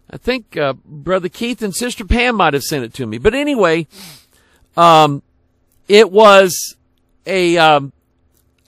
[0.09, 3.17] I think, uh, Brother Keith and Sister Pam might have sent it to me.
[3.17, 3.87] But anyway,
[4.75, 5.21] um,
[5.87, 6.75] it was
[7.25, 7.91] a, um,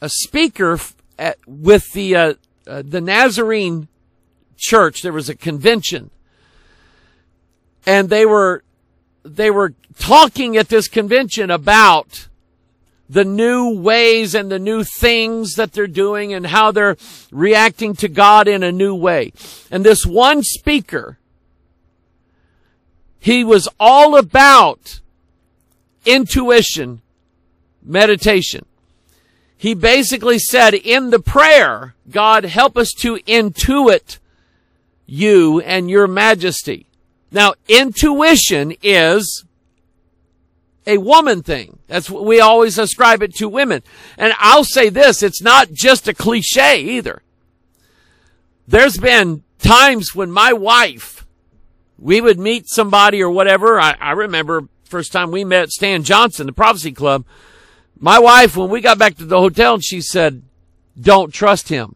[0.01, 0.79] a speaker
[1.17, 2.33] at, with the, uh,
[2.67, 3.87] uh, the Nazarene
[4.57, 5.01] church.
[5.01, 6.11] There was a convention
[7.85, 8.63] and they were,
[9.23, 12.27] they were talking at this convention about
[13.09, 16.95] the new ways and the new things that they're doing and how they're
[17.31, 19.33] reacting to God in a new way.
[19.71, 21.17] And this one speaker,
[23.19, 24.99] he was all about
[26.05, 27.01] intuition,
[27.83, 28.65] meditation.
[29.57, 34.19] He basically said in the prayer, God help us to intuit
[35.05, 36.85] you and your majesty.
[37.31, 39.43] Now, intuition is
[40.87, 41.79] a woman thing.
[41.87, 43.83] That's what we always ascribe it to women.
[44.17, 47.21] And I'll say this, it's not just a cliche either.
[48.67, 51.25] There's been times when my wife,
[51.99, 53.79] we would meet somebody or whatever.
[53.79, 57.25] I, I remember first time we met Stan Johnson, the Prophecy Club.
[57.99, 60.41] My wife, when we got back to the hotel, and she said,
[60.99, 61.95] don't trust him.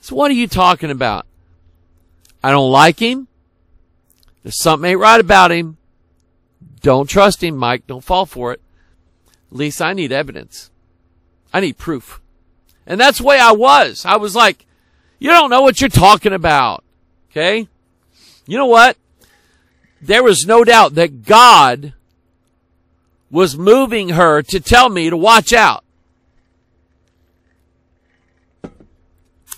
[0.00, 1.26] So what are you talking about?
[2.42, 3.28] I don't like him.
[4.42, 5.78] There's something ain't right about him.
[6.80, 7.86] Don't trust him, Mike.
[7.86, 8.60] Don't fall for it.
[9.50, 10.70] At least I need evidence.
[11.52, 12.20] I need proof.
[12.86, 14.04] And that's the way I was.
[14.04, 14.66] I was like,
[15.18, 16.84] you don't know what you're talking about.
[17.30, 17.68] Okay?
[18.46, 18.96] You know what?
[20.00, 21.94] There was no doubt that God
[23.30, 25.82] was moving her to tell me to watch out.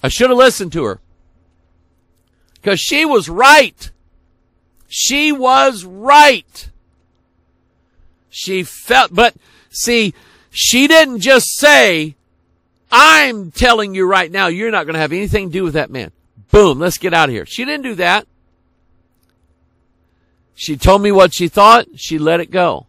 [0.02, 1.00] I should have listened to her.
[2.54, 3.90] Because she was right.
[4.88, 6.70] She was right.
[8.30, 9.34] She felt, but
[9.70, 10.14] see,
[10.50, 12.14] she didn't just say,
[12.90, 15.90] I'm telling you right now, you're not going to have anything to do with that
[15.90, 16.12] man.
[16.50, 17.46] Boom, let's get out of here.
[17.46, 18.26] She didn't do that.
[20.58, 21.86] She told me what she thought.
[21.96, 22.86] She let it go.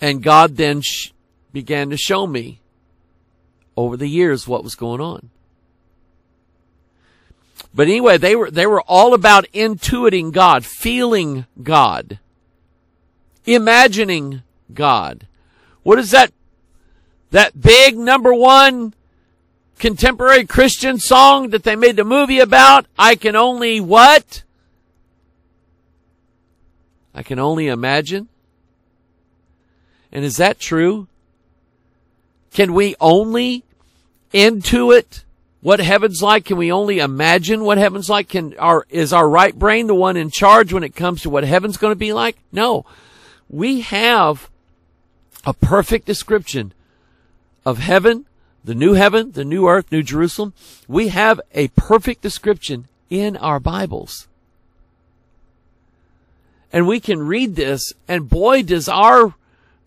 [0.00, 1.12] And God then sh-
[1.52, 2.60] began to show me
[3.76, 5.30] over the years what was going on.
[7.72, 12.18] But anyway, they were, they were all about intuiting God, feeling God,
[13.46, 14.42] imagining
[14.74, 15.28] God.
[15.84, 16.32] What is that?
[17.30, 18.92] That big number one
[19.78, 22.86] contemporary Christian song that they made the movie about?
[22.98, 24.42] I can only what?
[27.14, 28.28] I can only imagine.
[30.12, 31.08] And is that true?
[32.52, 33.64] Can we only
[34.32, 35.24] intuit
[35.60, 36.46] what heaven's like?
[36.46, 38.28] Can we only imagine what heaven's like?
[38.28, 41.44] Can our, is our right brain the one in charge when it comes to what
[41.44, 42.38] heaven's going to be like?
[42.50, 42.84] No.
[43.48, 44.50] We have
[45.44, 46.72] a perfect description
[47.64, 48.26] of heaven,
[48.64, 50.54] the new heaven, the new earth, new Jerusalem.
[50.88, 54.28] We have a perfect description in our Bibles.
[56.72, 59.34] And we can read this and boy does our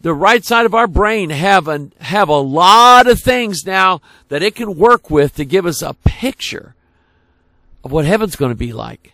[0.03, 4.43] the right side of our brain have a, have a lot of things now that
[4.43, 6.75] it can work with to give us a picture
[7.85, 9.13] of what heaven's going to be like.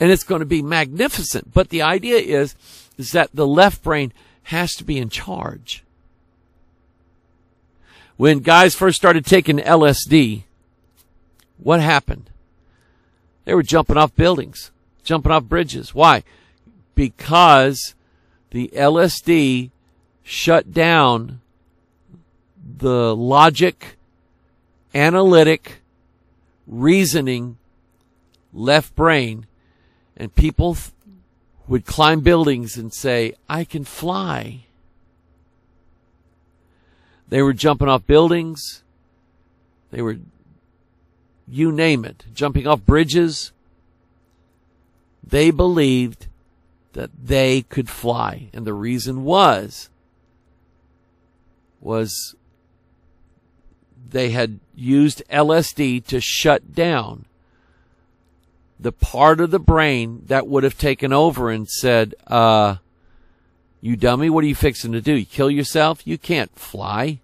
[0.00, 1.54] And it's going to be magnificent.
[1.54, 2.56] But the idea is,
[2.98, 4.12] is that the left brain
[4.44, 5.84] has to be in charge.
[8.16, 10.42] When guys first started taking LSD,
[11.58, 12.30] what happened?
[13.44, 14.72] They were jumping off buildings,
[15.04, 15.94] jumping off bridges.
[15.94, 16.24] Why?
[16.94, 17.94] Because
[18.50, 19.70] the LSD
[20.22, 21.40] shut down
[22.78, 23.96] the logic,
[24.94, 25.82] analytic,
[26.66, 27.58] reasoning
[28.52, 29.46] left brain
[30.16, 30.92] and people th-
[31.66, 34.64] would climb buildings and say, I can fly.
[37.28, 38.82] They were jumping off buildings.
[39.90, 40.18] They were,
[41.48, 43.52] you name it, jumping off bridges.
[45.26, 46.26] They believed
[46.92, 48.48] that they could fly.
[48.52, 49.88] And the reason was,
[51.80, 52.34] was
[54.10, 57.26] they had used LSD to shut down
[58.78, 62.76] the part of the brain that would have taken over and said, uh,
[63.80, 65.14] you dummy, what are you fixing to do?
[65.14, 66.06] You kill yourself?
[66.06, 67.20] You can't fly.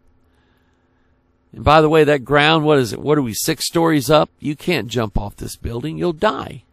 [1.52, 3.01] And by the way, that ground, what is it?
[3.01, 4.31] What are we, six stories up?
[4.39, 5.98] You can't jump off this building.
[5.98, 6.64] You'll die.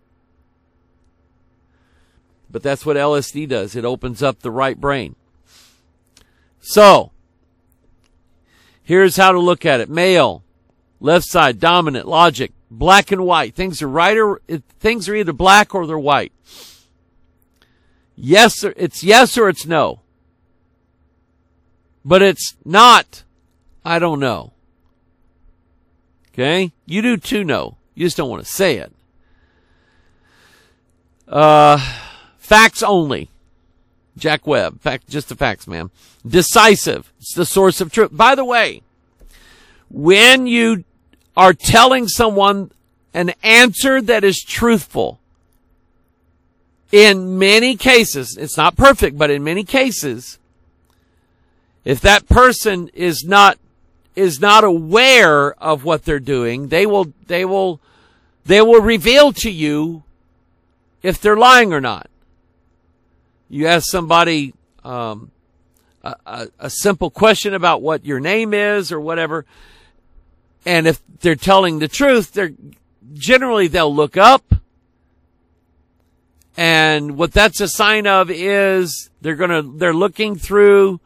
[2.49, 3.75] But that's what LSD does.
[3.75, 5.15] It opens up the right brain.
[6.59, 7.11] So,
[8.83, 9.89] here's how to look at it.
[9.89, 10.43] Male,
[10.99, 13.55] left side, dominant, logic, black and white.
[13.55, 14.41] Things are right or,
[14.79, 16.31] things are either black or they're white.
[18.15, 20.01] Yes, or, it's yes or it's no.
[22.03, 23.23] But it's not,
[23.85, 24.53] I don't know.
[26.33, 26.71] Okay?
[26.85, 27.77] You do too know.
[27.95, 28.93] You just don't want to say it.
[31.27, 31.77] Uh,
[32.47, 33.29] facts only.
[34.17, 34.79] Jack Webb.
[34.79, 35.91] Fact, just the facts, man.
[36.25, 37.11] Decisive.
[37.19, 38.09] It's the source of truth.
[38.13, 38.81] By the way,
[39.89, 40.85] when you
[41.35, 42.71] are telling someone
[43.13, 45.19] an answer that is truthful,
[46.91, 50.39] in many cases, it's not perfect, but in many cases,
[51.83, 53.59] if that person is not
[54.15, 57.81] is not aware of what they're doing, they will they will
[58.45, 60.03] they will reveal to you
[61.03, 62.09] if they're lying or not.
[63.49, 64.53] You ask somebody
[64.83, 65.31] um,
[66.03, 69.45] a, a, a simple question about what your name is or whatever,
[70.65, 72.53] and if they're telling the truth, they're
[73.13, 74.53] generally they'll look up
[76.57, 80.99] and what that's a sign of is they're gonna, they're looking through,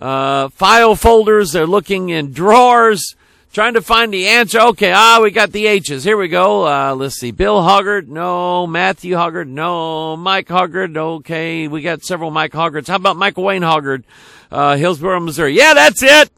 [0.00, 1.52] uh, file folders.
[1.52, 3.14] They're looking in drawers,
[3.52, 4.60] trying to find the answer.
[4.60, 4.92] Okay.
[4.94, 6.04] Ah, we got the H's.
[6.04, 6.66] Here we go.
[6.66, 7.30] Uh, let's see.
[7.30, 8.08] Bill Hoggard.
[8.08, 8.66] No.
[8.66, 9.48] Matthew Hoggard.
[9.48, 10.16] No.
[10.16, 10.96] Mike Hoggard.
[10.96, 11.68] Okay.
[11.68, 12.88] We got several Mike Hoggards.
[12.88, 14.04] How about Michael Wayne Hoggard?
[14.50, 15.54] Uh, Hillsboro, Missouri.
[15.56, 16.30] Yeah, that's it.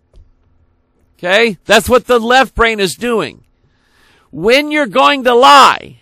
[1.19, 1.59] Okay.
[1.65, 3.45] That's what the left brain is doing.
[4.31, 6.01] When you're going to lie,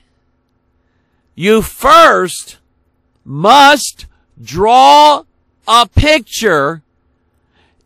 [1.34, 2.58] you first
[3.24, 4.06] must
[4.40, 5.24] draw
[5.66, 6.82] a picture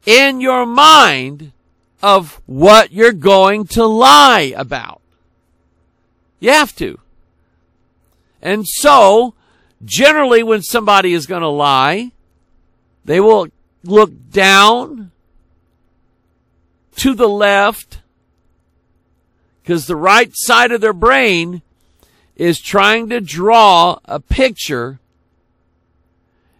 [0.06, 1.52] in your mind
[2.04, 5.00] of what you're going to lie about.
[6.38, 6.98] You have to.
[8.42, 9.32] And so,
[9.82, 12.12] generally when somebody is going to lie,
[13.06, 13.48] they will
[13.82, 15.12] look down
[16.96, 18.02] to the left
[19.62, 21.62] because the right side of their brain
[22.36, 25.00] is trying to draw a picture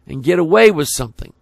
[0.06, 1.34] and get away with something.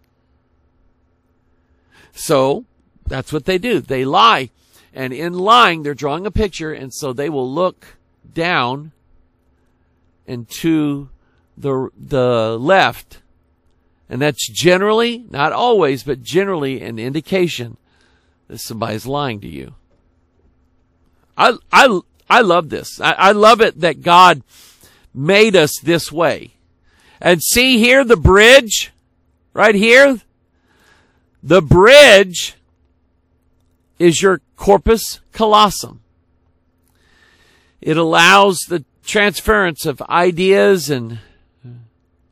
[2.12, 2.64] So
[3.06, 3.80] that's what they do.
[3.80, 4.50] They lie.
[4.94, 6.72] And in lying, they're drawing a picture.
[6.72, 7.96] And so they will look
[8.32, 8.92] down
[10.26, 11.08] and to
[11.56, 13.20] the, the left.
[14.08, 17.76] And that's generally, not always, but generally an indication
[18.48, 19.74] that somebody's lying to you.
[21.36, 23.00] I, I, I love this.
[23.00, 24.42] I, I love it that God
[25.14, 26.52] made us this way.
[27.20, 28.92] And see here the bridge,
[29.54, 30.20] right here.
[31.42, 32.56] The bridge
[34.02, 36.00] is your corpus callosum.
[37.80, 41.18] It allows the transference of ideas and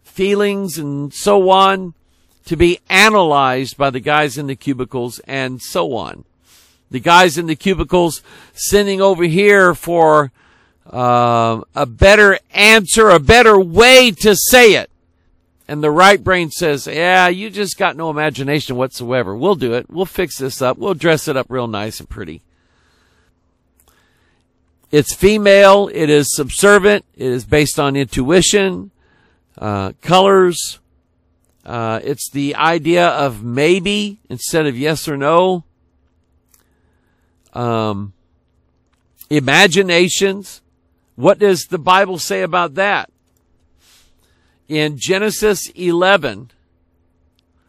[0.02, 1.94] feelings and so on
[2.44, 6.24] to be analyzed by the guys in the cubicles and so on
[6.90, 8.22] the guys in the cubicles
[8.52, 10.32] sending over here for
[10.92, 14.90] uh, a better answer, a better way to say it.
[15.70, 19.36] And the right brain says, yeah, you just got no imagination whatsoever.
[19.36, 19.88] We'll do it.
[19.88, 20.78] We'll fix this up.
[20.78, 22.42] We'll dress it up real nice and pretty.
[24.90, 25.88] It's female.
[25.94, 27.04] It is subservient.
[27.14, 28.90] It is based on intuition,
[29.58, 30.80] uh, colors.
[31.64, 35.62] Uh, it's the idea of maybe instead of yes or no
[37.52, 38.12] um,
[39.30, 40.62] imaginations.
[41.14, 43.09] What does the Bible say about that?
[44.70, 46.52] In Genesis 11,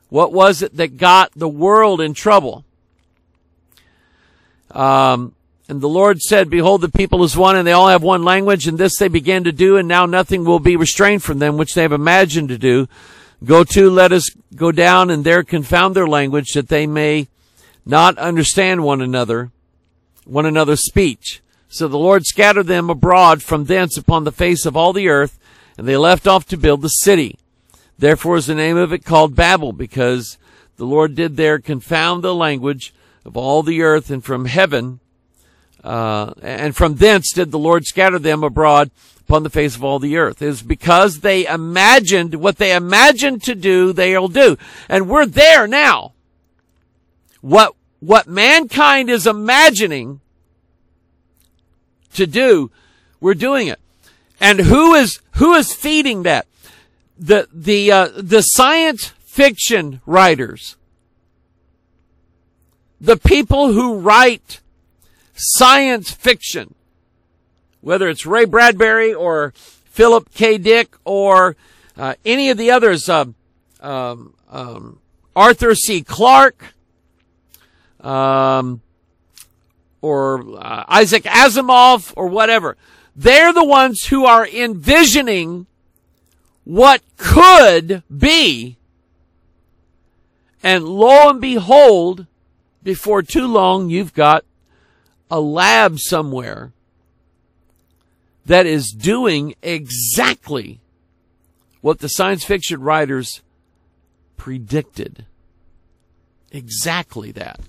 [0.09, 2.63] what was it that got the world in trouble?
[4.69, 5.33] Um,
[5.67, 8.67] and the Lord said, Behold, the people is one, and they all have one language,
[8.67, 11.73] and this they began to do, and now nothing will be restrained from them, which
[11.73, 12.87] they have imagined to do.
[13.43, 17.29] Go to, let us go down, and there confound their language, that they may
[17.83, 19.49] not understand one another
[20.25, 21.41] one another's speech.
[21.67, 25.39] So the Lord scattered them abroad from thence upon the face of all the earth,
[25.81, 27.39] and they left off to build the city.
[27.97, 30.37] Therefore is the name of it called Babel, because
[30.77, 32.93] the Lord did there confound the language
[33.25, 34.99] of all the earth, and from heaven,
[35.83, 38.91] uh, and from thence did the Lord scatter them abroad
[39.21, 40.43] upon the face of all the earth.
[40.43, 44.57] It is because they imagined what they imagined to do, they'll do.
[44.87, 46.13] And we're there now.
[47.41, 50.19] What what mankind is imagining
[52.13, 52.69] to do,
[53.19, 53.80] we're doing it.
[54.41, 56.47] And who is, who is feeding that?
[57.17, 60.75] The, the, uh, the science fiction writers.
[62.99, 64.59] The people who write
[65.35, 66.73] science fiction.
[67.81, 69.53] Whether it's Ray Bradbury or
[69.85, 70.57] Philip K.
[70.57, 71.55] Dick or
[71.95, 73.25] uh, any of the others, uh,
[73.79, 74.99] um, um,
[75.35, 76.01] Arthur C.
[76.01, 76.73] Clarke,
[77.99, 78.81] um,
[80.01, 82.75] or uh, Isaac Asimov, or whatever.
[83.15, 85.67] They're the ones who are envisioning
[86.63, 88.77] what could be.
[90.63, 92.27] And lo and behold,
[92.83, 94.45] before too long, you've got
[95.29, 96.71] a lab somewhere
[98.45, 100.79] that is doing exactly
[101.81, 103.41] what the science fiction writers
[104.37, 105.25] predicted.
[106.51, 107.59] Exactly that.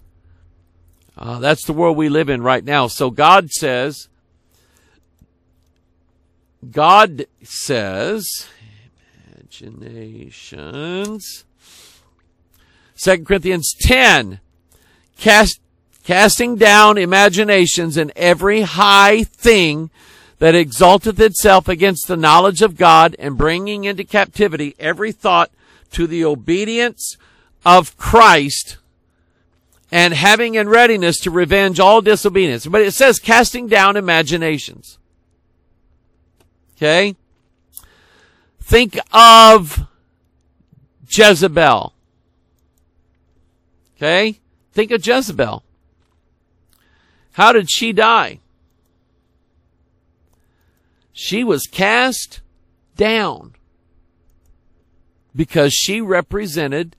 [1.16, 2.86] Uh, that's the world we live in right now.
[2.89, 4.09] So God says,
[6.70, 8.47] God says,
[9.60, 11.44] imaginations.
[12.97, 14.39] 2 Corinthians 10,
[15.18, 15.60] cast,
[16.05, 19.90] casting down imaginations and every high thing
[20.39, 25.51] that exalteth itself against the knowledge of God and bringing into captivity every thought
[25.93, 27.16] to the obedience
[27.64, 28.78] of Christ
[29.90, 32.66] and having in readiness to revenge all disobedience.
[32.66, 34.98] But it says casting down imaginations.
[36.82, 37.14] Okay?
[38.60, 39.86] Think of
[41.09, 41.92] Jezebel.
[43.94, 44.40] Okay?
[44.72, 45.62] Think of Jezebel.
[47.34, 48.40] How did she die?
[51.12, 52.40] She was cast
[52.96, 53.54] down
[55.36, 56.96] because she represented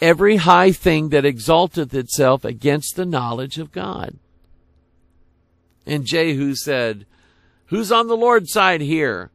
[0.00, 4.16] every high thing that exalteth itself against the knowledge of God.
[5.86, 7.06] And Jehu said,
[7.72, 9.30] Who's on the Lord's side here?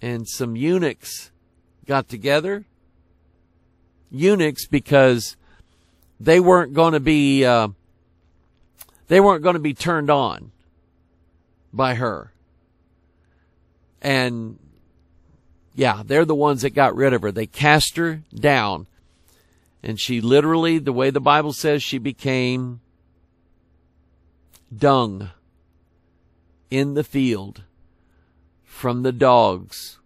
[0.00, 1.30] And some eunuchs
[1.84, 2.64] got together.
[4.10, 5.36] Eunuchs because
[6.18, 7.68] they weren't going to be, uh,
[9.08, 10.52] they weren't going to be turned on
[11.70, 12.32] by her.
[14.00, 14.58] And
[15.74, 17.30] yeah, they're the ones that got rid of her.
[17.30, 18.86] They cast her down.
[19.82, 22.80] And she literally, the way the Bible says, she became
[24.74, 25.28] dung
[26.72, 27.64] in the field
[28.64, 29.98] from the dogs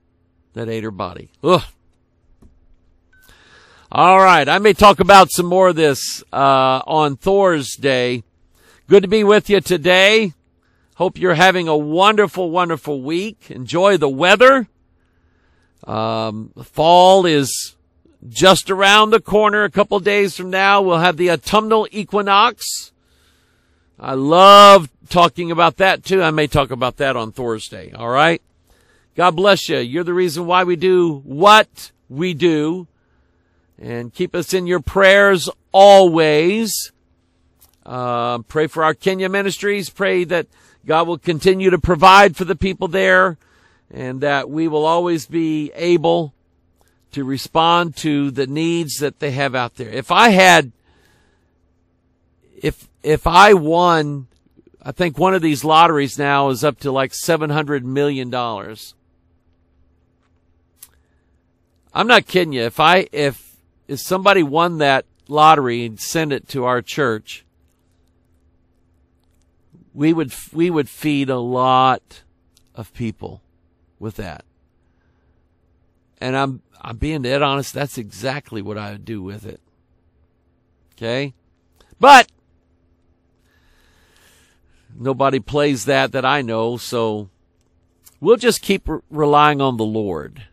[0.55, 1.31] that ate her body.
[1.45, 1.63] Ugh.
[3.93, 4.49] All right.
[4.49, 8.25] I may talk about some more of this uh, on Thor's Day.
[8.89, 10.35] Good to be with you today.
[10.97, 13.49] Hope you're having a wonderful, wonderful week.
[13.49, 14.67] Enjoy the weather.
[15.85, 17.77] Um, fall is
[18.29, 19.63] just around the corner.
[19.63, 22.91] A couple days from now, we'll have the autumnal equinox.
[24.01, 26.23] I love talking about that too.
[26.23, 27.93] I may talk about that on Thursday.
[27.93, 28.43] All right.
[29.15, 29.79] God bless you.
[29.79, 32.87] You're the reason why we do what we do.
[33.79, 36.93] And keep us in your prayers always.
[37.85, 39.89] Uh, pray for our Kenya ministries.
[39.91, 40.47] Pray that
[40.85, 43.39] God will continue to provide for the people there
[43.91, 46.35] and that we will always be able
[47.13, 49.89] to respond to the needs that they have out there.
[49.89, 50.73] If I had,
[52.57, 54.27] if, if I won
[54.87, 58.33] I think one of these lotteries now is up to like $700 million.
[61.93, 62.63] I'm not kidding you.
[62.63, 63.57] If I, if,
[63.89, 67.45] if somebody won that lottery and sent it to our church,
[69.93, 72.23] we would, we would feed a lot
[72.77, 73.43] of people
[73.99, 74.45] with that.
[76.21, 77.75] And I'm, I'm being dead honest.
[77.75, 79.61] That's exactly what I would do with it.
[80.95, 81.35] Okay.
[81.99, 82.31] But
[84.99, 87.29] Nobody plays that that I know, so
[88.21, 90.45] we'll just keep re- relying on the Lord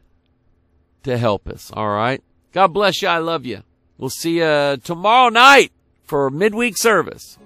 [1.03, 2.22] to help us, all right?
[2.52, 3.07] God bless you.
[3.07, 3.64] I love you.
[3.98, 5.72] We'll see you tomorrow night
[6.03, 7.38] for midweek service.